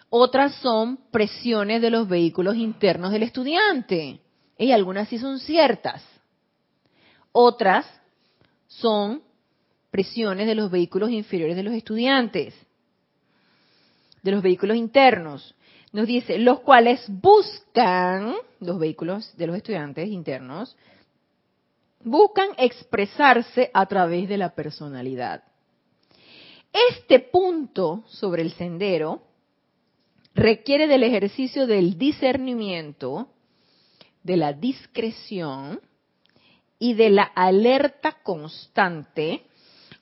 Otras 0.09 0.55
son 0.55 0.97
presiones 1.09 1.81
de 1.81 1.89
los 1.89 2.07
vehículos 2.07 2.55
internos 2.57 3.11
del 3.11 3.23
estudiante. 3.23 4.19
Y 4.57 4.71
algunas 4.73 5.07
sí 5.07 5.17
son 5.17 5.39
ciertas. 5.39 6.03
Otras 7.31 7.85
son 8.67 9.21
presiones 9.91 10.47
de 10.47 10.55
los 10.55 10.71
vehículos 10.71 11.11
inferiores 11.11 11.55
de 11.55 11.63
los 11.63 11.73
estudiantes, 11.73 12.55
de 14.23 14.31
los 14.31 14.41
vehículos 14.41 14.77
internos. 14.77 15.53
Nos 15.91 16.07
dice, 16.07 16.39
los 16.39 16.61
cuales 16.61 17.03
buscan, 17.09 18.33
los 18.61 18.79
vehículos 18.79 19.35
de 19.35 19.47
los 19.47 19.57
estudiantes 19.57 20.07
internos, 20.07 20.77
buscan 22.03 22.49
expresarse 22.57 23.69
a 23.73 23.85
través 23.85 24.29
de 24.29 24.37
la 24.37 24.55
personalidad. 24.55 25.43
Este 26.89 27.19
punto 27.19 28.05
sobre 28.07 28.41
el 28.43 28.53
sendero 28.53 29.21
requiere 30.33 30.87
del 30.87 31.03
ejercicio 31.03 31.67
del 31.67 31.97
discernimiento, 31.97 33.27
de 34.23 34.37
la 34.37 34.53
discreción 34.53 35.81
y 36.79 36.93
de 36.93 37.09
la 37.09 37.23
alerta 37.23 38.17
constante 38.23 39.43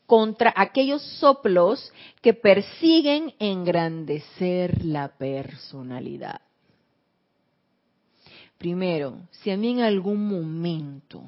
contra 0.10 0.52
aquellos 0.56 1.04
soplos 1.20 1.94
que 2.24 2.34
persiguen 2.34 3.36
engrandecer 3.38 4.84
la 4.84 5.10
personalidad. 5.10 6.42
Primero, 8.58 9.20
si 9.30 9.52
a 9.52 9.56
mí 9.56 9.70
en 9.70 9.82
algún 9.82 10.28
momento 10.28 11.22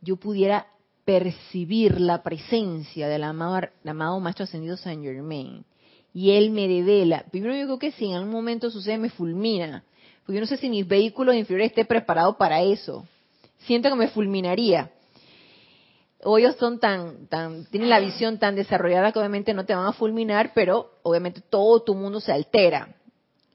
yo 0.00 0.16
pudiera 0.16 0.66
percibir 1.04 2.00
la 2.00 2.24
presencia 2.24 3.06
del 3.06 3.22
amado, 3.22 3.68
amado 3.86 4.18
Maestro 4.18 4.42
Ascendido 4.42 4.76
Saint 4.76 5.04
Germain 5.04 5.64
y 6.12 6.32
él 6.32 6.50
me 6.50 6.66
revela, 6.66 7.24
primero 7.30 7.54
yo 7.54 7.66
creo 7.66 7.78
que 7.78 7.92
si 7.92 8.06
en 8.06 8.14
algún 8.16 8.32
momento 8.32 8.68
sucede 8.68 8.98
me 8.98 9.10
fulmina, 9.10 9.84
porque 10.26 10.38
yo 10.38 10.40
no 10.40 10.48
sé 10.48 10.56
si 10.56 10.68
mi 10.68 10.82
vehículo 10.82 11.32
inferior 11.32 11.66
esté 11.66 11.84
preparado 11.84 12.36
para 12.36 12.62
eso. 12.62 13.06
Siento 13.60 13.88
que 13.90 13.94
me 13.94 14.08
fulminaría. 14.08 14.90
O 16.24 16.38
ellos 16.38 16.56
son 16.56 16.78
tan, 16.78 17.26
tan, 17.26 17.66
tienen 17.66 17.90
la 17.90 17.98
visión 17.98 18.38
tan 18.38 18.54
desarrollada 18.54 19.10
que 19.10 19.18
obviamente 19.18 19.54
no 19.54 19.64
te 19.64 19.74
van 19.74 19.86
a 19.86 19.92
fulminar, 19.92 20.52
pero 20.54 20.92
obviamente 21.02 21.40
todo 21.40 21.82
tu 21.82 21.94
mundo 21.94 22.20
se 22.20 22.32
altera. 22.32 22.94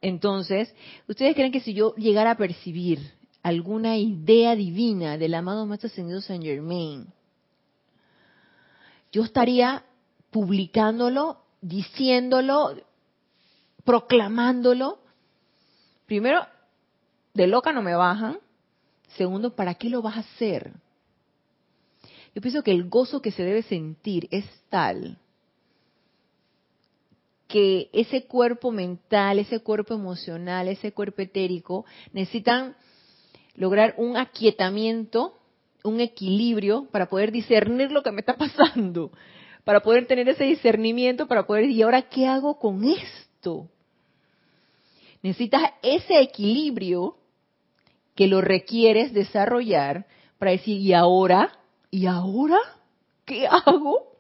Entonces, 0.01 0.74
¿ustedes 1.07 1.34
creen 1.34 1.51
que 1.51 1.61
si 1.61 1.74
yo 1.74 1.95
llegara 1.95 2.32
a 2.32 2.38
percibir 2.38 3.13
alguna 3.41 3.97
idea 3.97 4.55
divina 4.55 5.18
del 5.18 5.34
amado 5.34 5.65
Maestro 5.65 5.88
Ascendido 5.88 6.20
Saint 6.20 6.43
Germain, 6.43 7.07
yo 9.13 9.24
estaría 9.24 9.86
publicándolo, 10.30 11.38
diciéndolo, 11.61 12.76
proclamándolo? 13.86 14.99
Primero, 16.05 16.45
de 17.34 17.47
loca 17.47 17.72
no 17.72 17.82
me 17.82 17.95
bajan. 17.95 18.39
Segundo, 19.15 19.55
¿para 19.55 19.76
qué 19.76 19.89
lo 19.89 20.01
vas 20.01 20.18
a 20.18 20.20
hacer? 20.20 20.74
Yo 22.38 22.41
pienso 22.41 22.61
que 22.61 22.69
el 22.69 22.88
gozo 22.88 23.19
que 23.19 23.31
se 23.31 23.43
debe 23.43 23.63
sentir 23.63 24.27
es 24.29 24.45
tal 24.69 25.17
que 27.47 27.89
ese 27.93 28.27
cuerpo 28.27 28.71
mental, 28.71 29.39
ese 29.39 29.61
cuerpo 29.61 29.95
emocional, 29.95 30.67
ese 30.67 30.91
cuerpo 30.91 31.23
etérico 31.23 31.85
necesitan 32.13 32.75
lograr 33.55 33.95
un 33.97 34.17
aquietamiento, 34.17 35.35
un 35.83 35.99
equilibrio 35.99 36.88
para 36.91 37.09
poder 37.09 37.31
discernir 37.31 37.91
lo 37.91 38.03
que 38.03 38.11
me 38.11 38.19
está 38.19 38.38
pasando, 38.38 39.11
para 39.63 39.79
poder 39.79 40.05
tener 40.05 40.29
ese 40.29 40.43
discernimiento, 40.43 41.27
para 41.27 41.47
poder 41.47 41.63
decir, 41.63 41.77
¿y 41.79 41.81
ahora 41.81 42.03
qué 42.03 42.27
hago 42.27 42.59
con 42.59 42.83
esto? 42.83 43.67
Necesitas 45.23 45.63
ese 45.81 46.21
equilibrio 46.21 47.17
que 48.13 48.27
lo 48.27 48.41
requieres 48.41 49.11
desarrollar 49.11 50.05
para 50.38 50.51
decir, 50.51 50.79
¿y 50.79 50.93
ahora? 50.93 51.57
¿Y 51.91 52.05
ahora? 52.05 52.59
¿Qué 53.25 53.47
hago? 53.65 54.17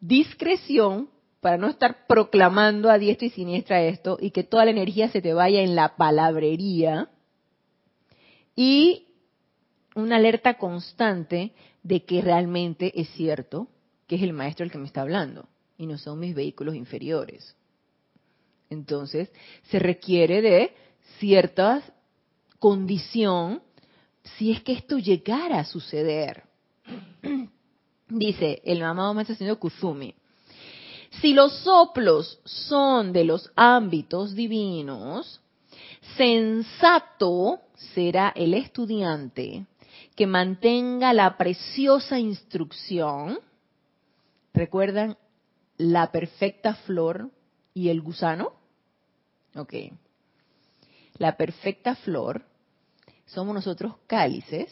Discreción 0.00 1.08
para 1.40 1.58
no 1.58 1.68
estar 1.68 2.06
proclamando 2.06 2.90
a 2.90 2.98
diestra 2.98 3.26
y 3.26 3.30
siniestra 3.30 3.82
esto 3.82 4.18
y 4.20 4.30
que 4.30 4.44
toda 4.44 4.64
la 4.64 4.72
energía 4.72 5.08
se 5.10 5.22
te 5.22 5.32
vaya 5.32 5.60
en 5.60 5.76
la 5.76 5.96
palabrería 5.96 7.08
y 8.54 9.06
una 9.94 10.16
alerta 10.16 10.54
constante 10.54 11.52
de 11.82 12.04
que 12.04 12.20
realmente 12.20 13.00
es 13.00 13.08
cierto 13.10 13.68
que 14.06 14.16
es 14.16 14.22
el 14.22 14.32
maestro 14.32 14.64
el 14.64 14.72
que 14.72 14.78
me 14.78 14.86
está 14.86 15.02
hablando 15.02 15.48
y 15.78 15.86
no 15.86 15.98
son 15.98 16.18
mis 16.18 16.34
vehículos 16.34 16.74
inferiores. 16.74 17.54
Entonces, 18.70 19.30
se 19.70 19.78
requiere 19.78 20.42
de 20.42 20.74
cierta 21.18 21.82
condición 22.58 23.62
si 24.36 24.50
es 24.50 24.62
que 24.62 24.72
esto 24.72 24.98
llegara 24.98 25.60
a 25.60 25.64
suceder. 25.64 26.45
Dice 28.08 28.62
el 28.64 28.82
amado 28.82 29.14
maestro 29.14 29.36
señor 29.36 29.58
Kuzumi, 29.58 30.14
si 31.20 31.32
los 31.32 31.52
soplos 31.60 32.40
son 32.44 33.12
de 33.12 33.24
los 33.24 33.50
ámbitos 33.56 34.34
divinos, 34.34 35.40
sensato 36.16 37.60
será 37.94 38.32
el 38.36 38.54
estudiante 38.54 39.66
que 40.14 40.26
mantenga 40.26 41.12
la 41.12 41.36
preciosa 41.36 42.18
instrucción. 42.18 43.38
¿Recuerdan 44.54 45.16
la 45.76 46.10
perfecta 46.10 46.74
flor 46.74 47.30
y 47.74 47.88
el 47.88 48.00
gusano? 48.00 48.52
Ok. 49.54 49.74
La 51.18 51.36
perfecta 51.36 51.94
flor 51.96 52.44
somos 53.26 53.54
nosotros 53.54 53.94
cálices 54.06 54.70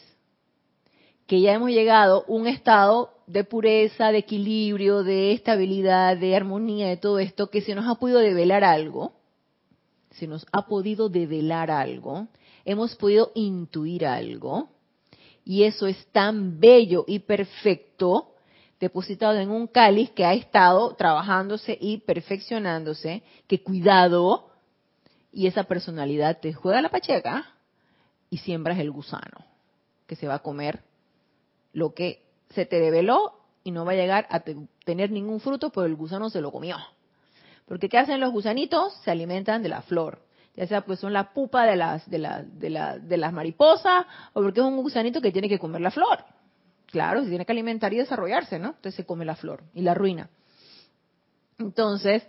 que 1.27 1.41
ya 1.41 1.53
hemos 1.53 1.71
llegado 1.71 2.23
a 2.27 2.31
un 2.31 2.47
estado 2.47 3.11
de 3.27 3.43
pureza, 3.43 4.11
de 4.11 4.19
equilibrio, 4.19 5.03
de 5.03 5.33
estabilidad, 5.33 6.17
de 6.17 6.35
armonía, 6.35 6.87
de 6.87 6.97
todo 6.97 7.19
esto, 7.19 7.49
que 7.49 7.61
se 7.61 7.73
nos 7.73 7.87
ha 7.87 7.95
podido 7.95 8.19
develar 8.19 8.63
algo, 8.63 9.13
se 10.11 10.27
nos 10.27 10.45
ha 10.51 10.67
podido 10.67 11.09
develar 11.09 11.71
algo, 11.71 12.27
hemos 12.63 12.95
podido 12.95 13.31
intuir 13.33 14.05
algo, 14.05 14.69
y 15.43 15.63
eso 15.63 15.87
es 15.87 16.05
tan 16.11 16.59
bello 16.59 17.05
y 17.07 17.19
perfecto, 17.19 18.31
depositado 18.79 19.39
en 19.39 19.49
un 19.49 19.67
cáliz 19.67 20.11
que 20.11 20.25
ha 20.25 20.33
estado 20.33 20.95
trabajándose 20.95 21.77
y 21.79 21.99
perfeccionándose, 21.99 23.23
que 23.47 23.63
cuidado, 23.63 24.51
y 25.31 25.47
esa 25.47 25.63
personalidad 25.63 26.39
te 26.39 26.53
juega 26.53 26.81
la 26.81 26.89
pacheca 26.89 27.45
y 28.29 28.37
siembras 28.37 28.79
el 28.79 28.91
gusano, 28.91 29.45
que 30.07 30.15
se 30.15 30.27
va 30.27 30.35
a 30.35 30.39
comer 30.39 30.81
lo 31.75 31.93
que 31.93 32.23
se 32.51 32.65
te 32.65 32.79
develó 32.79 33.33
y 33.63 33.71
no 33.71 33.83
va 33.83 33.91
a 33.91 33.95
llegar 33.95 34.27
a 34.29 34.41
tener 34.85 35.11
ningún 35.11 35.41
fruto, 35.41 35.71
pero 35.71 35.85
el 35.85 35.95
gusano 35.95 36.29
se 36.29 36.39
lo 36.39 36.51
comió. 36.51 36.77
Porque 37.67 37.89
¿qué 37.89 37.97
hacen 37.97 38.21
los 38.21 38.31
gusanitos? 38.31 38.93
Se 39.03 39.11
alimentan 39.11 39.61
de 39.61 39.69
la 39.69 39.81
flor. 39.81 40.19
Ya 40.55 40.65
sea 40.67 40.85
pues 40.85 40.99
son 40.99 41.11
la 41.11 41.33
pupa 41.33 41.65
de 41.65 41.75
las, 41.75 42.09
de, 42.09 42.19
de, 42.53 43.01
de 43.01 43.17
las 43.17 43.33
mariposas 43.33 44.05
o 44.31 44.41
porque 44.41 44.61
es 44.61 44.65
un 44.65 44.77
gusanito 44.77 45.19
que 45.21 45.33
tiene 45.33 45.49
que 45.49 45.59
comer 45.59 45.81
la 45.81 45.91
flor. 45.91 46.23
Claro, 46.85 47.23
se 47.23 47.29
tiene 47.29 47.45
que 47.45 47.51
alimentar 47.51 47.93
y 47.93 47.97
desarrollarse, 47.97 48.57
¿no? 48.57 48.67
Entonces 48.69 48.95
se 48.95 49.05
come 49.05 49.25
la 49.25 49.35
flor 49.35 49.63
y 49.73 49.81
la 49.81 49.93
ruina. 49.93 50.29
Entonces, 51.59 52.25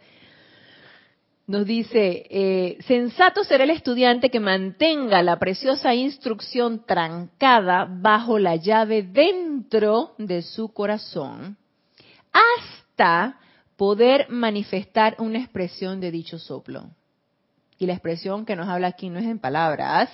nos 1.47 1.65
dice, 1.65 2.27
eh, 2.29 2.79
sensato 2.87 3.45
será 3.45 3.65
el 3.65 3.71
estudiante 3.71 4.31
que 4.31 4.41
mantenga 4.41 5.23
la 5.23 5.39
preciosa 5.39 5.95
instrucción 5.95 6.85
trancada 6.85 7.87
bajo 7.89 8.39
la 8.39 8.57
llave 8.57 9.05
dentro 9.05 10.15
de 10.19 10.43
su 10.43 10.73
corazón 10.73 11.57
hasta 12.33 13.39
poder 13.77 14.27
manifestar 14.29 15.15
una 15.19 15.39
expresión 15.39 16.01
de 16.01 16.11
dicho 16.11 16.39
soplo. 16.39 16.91
Y 17.79 17.87
la 17.87 17.93
expresión 17.93 18.45
que 18.45 18.57
nos 18.57 18.69
habla 18.69 18.89
aquí 18.89 19.09
no 19.11 19.19
es 19.19 19.27
en 19.27 19.39
palabras. 19.39 20.11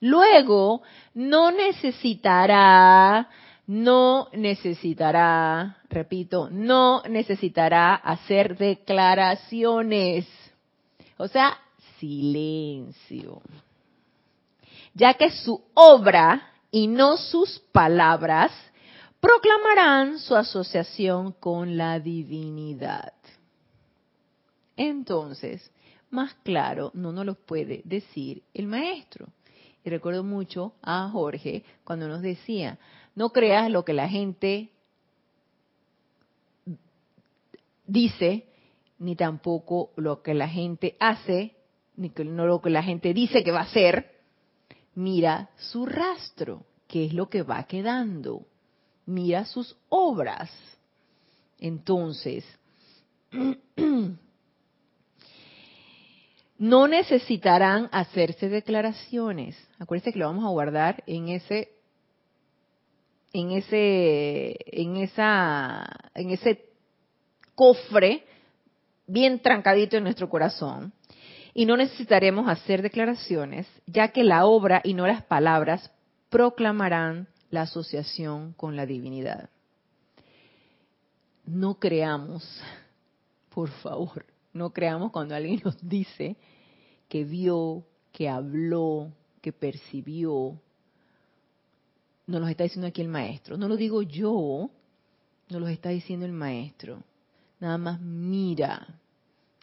Luego, 0.00 0.82
no 1.12 1.50
necesitará 1.50 3.28
no 3.70 4.28
necesitará, 4.32 5.76
repito, 5.88 6.50
no 6.50 7.04
necesitará 7.08 7.94
hacer 7.94 8.58
declaraciones. 8.58 10.26
O 11.16 11.28
sea, 11.28 11.56
silencio. 12.00 13.40
Ya 14.92 15.14
que 15.14 15.30
su 15.30 15.62
obra 15.74 16.50
y 16.72 16.88
no 16.88 17.16
sus 17.16 17.60
palabras 17.70 18.50
proclamarán 19.20 20.18
su 20.18 20.34
asociación 20.34 21.30
con 21.30 21.76
la 21.76 22.00
divinidad. 22.00 23.12
Entonces, 24.76 25.70
más 26.10 26.34
claro 26.42 26.90
no 26.92 27.12
nos 27.12 27.24
lo 27.24 27.34
puede 27.36 27.82
decir 27.84 28.42
el 28.52 28.66
maestro. 28.66 29.28
Y 29.84 29.90
recuerdo 29.90 30.24
mucho 30.24 30.74
a 30.82 31.08
Jorge 31.08 31.64
cuando 31.84 32.08
nos 32.08 32.20
decía, 32.20 32.76
no 33.20 33.34
creas 33.34 33.70
lo 33.70 33.84
que 33.84 33.92
la 33.92 34.08
gente 34.08 34.70
dice, 37.86 38.46
ni 38.98 39.14
tampoco 39.14 39.90
lo 39.96 40.22
que 40.22 40.32
la 40.32 40.48
gente 40.48 40.96
hace, 40.98 41.54
ni 41.96 42.10
no 42.16 42.46
lo 42.46 42.62
que 42.62 42.70
la 42.70 42.82
gente 42.82 43.12
dice 43.12 43.44
que 43.44 43.52
va 43.52 43.58
a 43.58 43.64
hacer. 43.64 44.22
Mira 44.94 45.50
su 45.58 45.84
rastro, 45.84 46.64
qué 46.88 47.04
es 47.04 47.12
lo 47.12 47.28
que 47.28 47.42
va 47.42 47.64
quedando. 47.64 48.46
Mira 49.04 49.44
sus 49.44 49.76
obras. 49.90 50.50
Entonces, 51.58 52.42
no 56.56 56.88
necesitarán 56.88 57.90
hacerse 57.92 58.48
declaraciones. 58.48 59.58
Acuérdense 59.78 60.10
que 60.10 60.18
lo 60.20 60.24
vamos 60.24 60.46
a 60.46 60.48
guardar 60.48 61.04
en 61.06 61.28
ese 61.28 61.79
en 63.32 63.52
ese, 63.52 64.56
en 64.66 64.96
esa, 64.96 65.88
en 66.14 66.30
ese 66.30 66.66
cofre 67.54 68.24
bien 69.06 69.40
trancadito 69.40 69.96
en 69.96 70.04
nuestro 70.04 70.28
corazón. 70.28 70.92
Y 71.52 71.66
no 71.66 71.76
necesitaremos 71.76 72.48
hacer 72.48 72.80
declaraciones, 72.80 73.66
ya 73.86 74.08
que 74.08 74.22
la 74.22 74.46
obra 74.46 74.80
y 74.84 74.94
no 74.94 75.06
las 75.06 75.24
palabras 75.24 75.90
proclamarán 76.28 77.28
la 77.50 77.62
asociación 77.62 78.52
con 78.52 78.76
la 78.76 78.86
divinidad. 78.86 79.50
no 81.44 81.74
creamos, 81.80 82.44
por 83.52 83.70
favor, 83.70 84.24
no 84.52 84.70
creamos 84.70 85.10
cuando 85.10 85.34
alguien 85.34 85.60
nos 85.64 85.76
dice 85.86 86.36
que 87.08 87.24
vio, 87.24 87.84
que 88.12 88.28
habló, 88.28 89.12
que 89.40 89.52
percibió. 89.52 90.60
Nos 92.30 92.40
lo 92.40 92.46
está 92.46 92.62
diciendo 92.62 92.86
aquí 92.86 93.02
el 93.02 93.08
maestro. 93.08 93.56
No 93.56 93.66
lo 93.66 93.76
digo 93.76 94.02
yo, 94.02 94.70
nos 95.48 95.60
lo 95.60 95.66
está 95.66 95.88
diciendo 95.88 96.24
el 96.24 96.32
maestro. 96.32 97.02
Nada 97.58 97.76
más 97.76 98.00
mira 98.00 99.00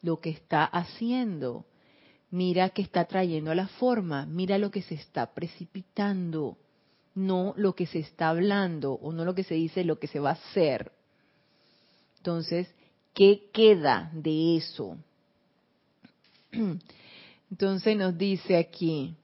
lo 0.01 0.20
que 0.20 0.32
está 0.32 0.65
haciendo. 0.65 1.65
Mira 2.30 2.72
que 2.72 2.82
está 2.82 3.05
trayendo 3.05 3.51
a 3.51 3.55
la 3.55 3.70
forma. 3.70 4.26
Mira 4.26 4.57
lo 4.57 4.70
que 4.70 4.82
se 4.82 4.95
está 4.95 5.34
precipitando. 5.34 6.57
No 7.15 7.53
lo 7.55 7.74
que 7.74 7.86
se 7.86 7.99
está 7.99 8.28
hablando 8.28 8.91
o 8.91 9.13
no 9.13 9.24
lo 9.24 9.34
que 9.34 9.45
se 9.45 9.55
dice, 9.55 9.86
lo 9.86 9.97
que 9.97 10.07
se 10.07 10.20
va 10.20 10.32
a 10.32 10.34
hacer. 10.34 10.91
Entonces, 12.18 12.68
¿qué 13.13 13.49
queda 13.53 14.11
de 14.13 14.57
eso? 14.57 14.97
Entonces 17.49 17.95
nos 17.95 18.18
dice 18.18 18.57
aquí, 18.57 19.15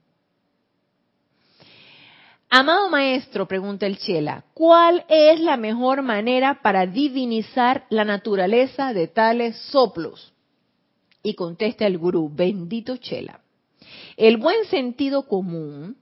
Amado 2.56 2.88
maestro, 2.88 3.48
pregunta 3.48 3.88
el 3.88 3.98
Chela, 3.98 4.46
¿cuál 4.54 5.06
es 5.10 5.40
la 5.40 5.58
mejor 5.58 6.04
manera 6.04 6.62
para 6.62 6.86
divinizar 6.86 7.88
la 7.90 8.06
naturaleza 8.06 8.94
de 8.94 9.08
tales 9.08 9.58
soplos? 9.72 10.34
Y 11.24 11.34
contesta 11.34 11.88
el 11.88 11.98
gurú, 11.98 12.30
bendito 12.32 12.98
Chela. 12.98 13.40
El 14.18 14.38
buen 14.38 14.66
sentido 14.66 15.24
común 15.28 15.98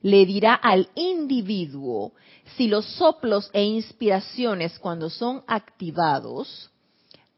le 0.00 0.26
dirá 0.26 0.54
al 0.54 0.88
individuo 0.96 2.14
si 2.56 2.66
los 2.66 2.84
soplos 2.84 3.48
e 3.52 3.62
inspiraciones 3.62 4.80
cuando 4.80 5.08
son 5.08 5.44
activados 5.46 6.71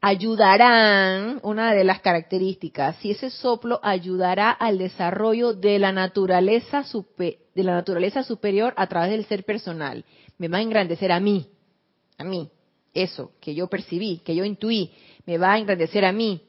ayudarán, 0.06 1.40
una 1.42 1.72
de 1.72 1.82
las 1.82 2.00
características, 2.00 2.96
si 2.96 3.12
ese 3.12 3.30
soplo 3.30 3.80
ayudará 3.82 4.50
al 4.50 4.76
desarrollo 4.76 5.54
de 5.54 5.78
la 5.78 5.92
naturaleza 5.92 6.84
superior 6.84 8.74
a 8.76 8.86
través 8.86 9.12
del 9.12 9.24
ser 9.24 9.44
personal, 9.44 10.04
me 10.36 10.48
va 10.48 10.58
a 10.58 10.60
engrandecer 10.60 11.10
a 11.10 11.20
mí, 11.20 11.46
a 12.18 12.24
mí, 12.24 12.50
eso 12.92 13.32
que 13.40 13.54
yo 13.54 13.68
percibí, 13.68 14.18
que 14.18 14.36
yo 14.36 14.44
intuí, 14.44 14.92
me 15.24 15.38
va 15.38 15.54
a 15.54 15.58
engrandecer 15.58 16.04
a 16.04 16.12
mí, 16.12 16.42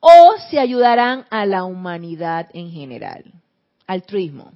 o 0.00 0.34
si 0.50 0.58
ayudarán 0.58 1.24
a 1.30 1.46
la 1.46 1.64
humanidad 1.64 2.50
en 2.52 2.70
general, 2.70 3.32
altruismo. 3.86 4.52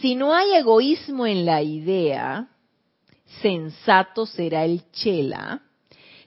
Si 0.00 0.14
no 0.14 0.32
hay 0.32 0.54
egoísmo 0.54 1.26
en 1.26 1.46
la 1.46 1.62
idea, 1.62 2.46
sensato 3.42 4.24
será 4.24 4.64
el 4.64 4.88
chela, 4.92 5.60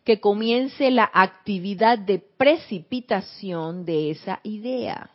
que 0.08 0.22
comience 0.22 0.90
la 0.90 1.12
actividad 1.14 2.00
de 2.00 2.20
precipitación 2.20 3.84
de 3.84 4.12
esa 4.12 4.40
idea 4.44 5.12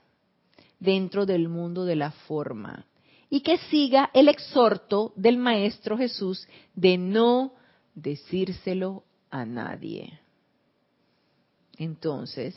dentro 0.80 1.24
del 1.24 1.48
mundo 1.48 1.86
de 1.86 1.96
la 1.96 2.10
forma 2.10 2.84
y 3.30 3.40
que 3.40 3.56
siga 3.56 4.10
el 4.12 4.28
exhorto 4.28 5.14
del 5.16 5.38
Maestro 5.38 5.96
Jesús 5.96 6.46
de 6.74 6.98
no 6.98 7.54
decírselo 7.94 9.02
a 9.30 9.46
nadie. 9.46 10.20
Entonces, 11.78 12.54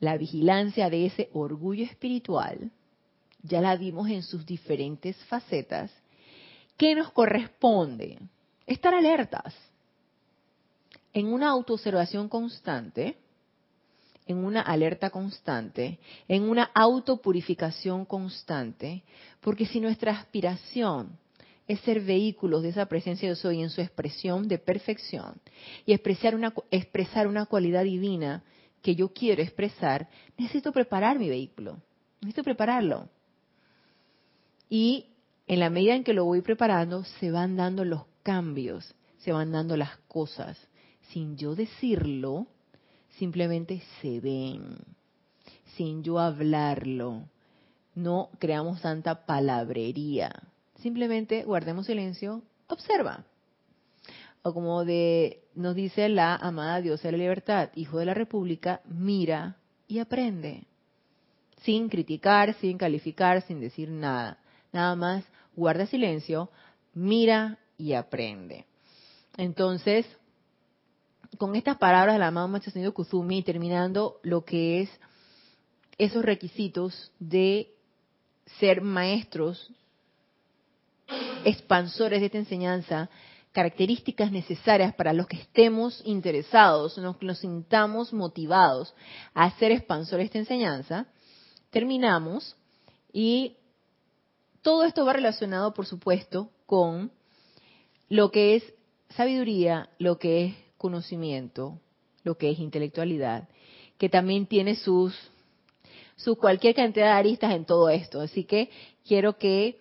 la 0.00 0.18
vigilancia 0.18 0.90
de 0.90 1.06
ese 1.06 1.30
orgullo 1.32 1.86
espiritual, 1.86 2.70
ya 3.42 3.62
la 3.62 3.74
vimos 3.76 4.10
en 4.10 4.22
sus 4.22 4.44
diferentes 4.44 5.16
facetas, 5.28 5.90
¿qué 6.76 6.94
nos 6.94 7.10
corresponde? 7.10 8.18
Estar 8.66 8.92
alertas 8.92 9.54
en 11.14 11.32
una 11.32 11.48
autoobservación 11.50 12.28
constante, 12.28 13.16
en 14.26 14.38
una 14.38 14.60
alerta 14.60 15.10
constante, 15.10 15.98
en 16.26 16.42
una 16.42 16.70
autopurificación 16.74 18.04
constante, 18.04 19.04
porque 19.40 19.64
si 19.64 19.80
nuestra 19.80 20.12
aspiración 20.12 21.16
es 21.68 21.80
ser 21.80 22.00
vehículos 22.00 22.62
de 22.62 22.70
esa 22.70 22.86
presencia 22.86 23.28
de 23.28 23.36
soy 23.36 23.62
en 23.62 23.70
su 23.70 23.80
expresión 23.80 24.48
de 24.48 24.58
perfección 24.58 25.40
y 25.86 25.92
expresar 25.92 26.34
una, 26.34 26.52
expresar 26.70 27.26
una 27.26 27.46
cualidad 27.46 27.84
divina 27.84 28.42
que 28.82 28.96
yo 28.96 29.12
quiero 29.12 29.40
expresar, 29.40 30.08
necesito 30.36 30.72
preparar 30.72 31.18
mi 31.18 31.28
vehículo, 31.28 31.78
necesito 32.20 32.42
prepararlo. 32.42 33.08
Y 34.68 35.06
en 35.46 35.60
la 35.60 35.70
medida 35.70 35.94
en 35.94 36.04
que 36.04 36.12
lo 36.12 36.24
voy 36.24 36.40
preparando, 36.40 37.04
se 37.04 37.30
van 37.30 37.56
dando 37.56 37.84
los 37.84 38.02
cambios, 38.22 38.94
se 39.18 39.32
van 39.32 39.52
dando 39.52 39.76
las 39.76 39.96
cosas 40.08 40.58
sin 41.10 41.36
yo 41.36 41.54
decirlo, 41.54 42.46
simplemente 43.18 43.82
se 44.00 44.20
ven, 44.20 44.76
sin 45.76 46.02
yo 46.02 46.18
hablarlo. 46.18 47.24
No 47.94 48.30
creamos 48.38 48.80
tanta 48.80 49.26
palabrería. 49.26 50.32
Simplemente 50.80 51.44
guardemos 51.44 51.86
silencio, 51.86 52.42
observa. 52.68 53.24
O 54.42 54.52
como 54.52 54.84
de, 54.84 55.44
nos 55.54 55.74
dice 55.74 56.08
la 56.08 56.36
amada 56.36 56.80
diosa 56.80 57.08
de 57.08 57.12
la 57.12 57.18
libertad, 57.18 57.70
hijo 57.76 57.98
de 57.98 58.06
la 58.06 58.14
república, 58.14 58.80
mira 58.84 59.56
y 59.88 60.00
aprende. 60.00 60.64
Sin 61.62 61.88
criticar, 61.88 62.54
sin 62.60 62.76
calificar, 62.76 63.42
sin 63.42 63.60
decir 63.60 63.88
nada. 63.88 64.38
Nada 64.72 64.96
más 64.96 65.24
guarda 65.56 65.86
silencio, 65.86 66.50
mira 66.92 67.58
y 67.78 67.94
aprende. 67.94 68.66
Entonces, 69.36 70.06
con 71.38 71.56
estas 71.56 71.78
palabras 71.78 72.14
de 72.14 72.18
la 72.18 72.28
amado 72.28 72.48
Maestro 72.48 72.72
Señor 72.72 72.92
Kuzumi, 72.92 73.42
terminando 73.42 74.20
lo 74.22 74.44
que 74.44 74.82
es 74.82 74.90
esos 75.98 76.24
requisitos 76.24 77.12
de 77.18 77.72
ser 78.58 78.82
maestros, 78.82 79.70
expansores 81.44 82.20
de 82.20 82.26
esta 82.26 82.38
enseñanza, 82.38 83.08
características 83.52 84.32
necesarias 84.32 84.94
para 84.94 85.12
los 85.12 85.26
que 85.26 85.36
estemos 85.36 86.02
interesados, 86.04 86.98
los 86.98 87.16
que 87.16 87.26
nos 87.26 87.38
sintamos 87.38 88.12
motivados 88.12 88.94
a 89.32 89.50
ser 89.58 89.70
expansores 89.70 90.24
de 90.24 90.26
esta 90.26 90.38
enseñanza, 90.38 91.06
terminamos 91.70 92.56
y 93.12 93.56
todo 94.62 94.84
esto 94.84 95.04
va 95.04 95.12
relacionado, 95.12 95.74
por 95.74 95.86
supuesto, 95.86 96.50
con 96.66 97.12
lo 98.08 98.30
que 98.30 98.56
es 98.56 98.74
sabiduría, 99.10 99.88
lo 99.98 100.18
que 100.18 100.46
es 100.46 100.63
conocimiento, 100.84 101.80
lo 102.24 102.36
que 102.36 102.50
es 102.50 102.58
intelectualidad, 102.58 103.48
que 103.96 104.10
también 104.10 104.44
tiene 104.44 104.74
sus, 104.74 105.18
su 106.14 106.36
cualquier 106.36 106.74
cantidad 106.74 107.06
de 107.06 107.12
aristas 107.12 107.54
en 107.54 107.64
todo 107.64 107.88
esto. 107.88 108.20
Así 108.20 108.44
que 108.44 108.68
quiero 109.08 109.38
que 109.38 109.78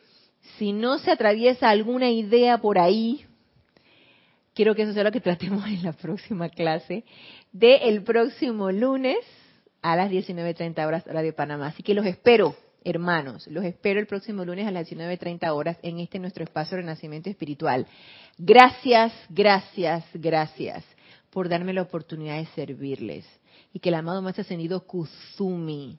si 0.57 0.71
no 0.71 0.99
se 0.99 1.11
atraviesa 1.11 1.69
alguna 1.69 2.09
idea 2.09 2.57
por 2.59 2.79
ahí, 2.79 3.25
quiero 4.53 4.75
que 4.75 4.83
eso 4.83 4.93
sea 4.93 5.03
lo 5.03 5.11
que 5.11 5.19
tratemos 5.19 5.65
en 5.67 5.83
la 5.83 5.91
próxima 5.91 6.47
clase 6.47 7.03
del 7.51 7.81
el 7.81 8.03
próximo 8.03 8.71
lunes 8.71 9.17
a 9.81 9.97
las 9.97 10.09
19.30 10.09 10.87
horas 10.87 11.05
hora 11.05 11.21
de 11.21 11.33
Panamá. 11.33 11.67
Así 11.67 11.83
que 11.83 11.93
los 11.93 12.05
espero, 12.05 12.55
hermanos, 12.85 13.47
los 13.47 13.63
espero 13.63 13.99
el 13.99 14.07
próximo 14.07 14.45
lunes 14.45 14.67
a 14.67 14.71
las 14.71 14.89
19.30 14.89 15.49
horas 15.49 15.77
en 15.81 15.99
este 15.99 16.19
nuestro 16.19 16.43
espacio 16.43 16.77
Renacimiento 16.77 17.29
Espiritual. 17.29 17.87
Gracias, 18.37 19.13
gracias, 19.29 20.05
gracias 20.13 20.83
por 21.29 21.49
darme 21.49 21.73
la 21.73 21.81
oportunidad 21.81 22.37
de 22.37 22.45
servirles. 22.47 23.25
Y 23.73 23.79
que 23.79 23.89
el 23.89 23.95
amado 23.95 24.21
Maestro 24.21 24.43
Ascendido 24.43 24.85
Kuzumi 24.85 25.97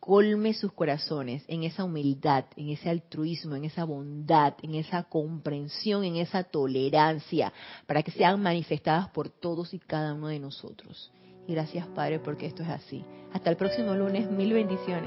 colme 0.00 0.52
sus 0.52 0.70
corazones 0.72 1.44
en 1.48 1.64
esa 1.64 1.82
humildad, 1.82 2.44
en 2.56 2.68
ese 2.68 2.90
altruismo, 2.90 3.56
en 3.56 3.64
esa 3.64 3.84
bondad, 3.84 4.52
en 4.62 4.74
esa 4.74 5.04
comprensión, 5.04 6.04
en 6.04 6.16
esa 6.16 6.44
tolerancia, 6.44 7.52
para 7.86 8.02
que 8.02 8.10
sean 8.10 8.42
manifestadas 8.42 9.08
por 9.08 9.30
todos 9.30 9.72
y 9.72 9.78
cada 9.78 10.12
uno 10.12 10.28
de 10.28 10.38
nosotros. 10.38 11.10
Y 11.46 11.54
gracias 11.54 11.86
Padre 11.88 12.18
porque 12.18 12.44
esto 12.44 12.62
es 12.62 12.68
así. 12.68 13.02
Hasta 13.32 13.50
el 13.50 13.56
próximo 13.56 13.94
lunes, 13.94 14.30
mil 14.30 14.52
bendiciones. 14.52 15.02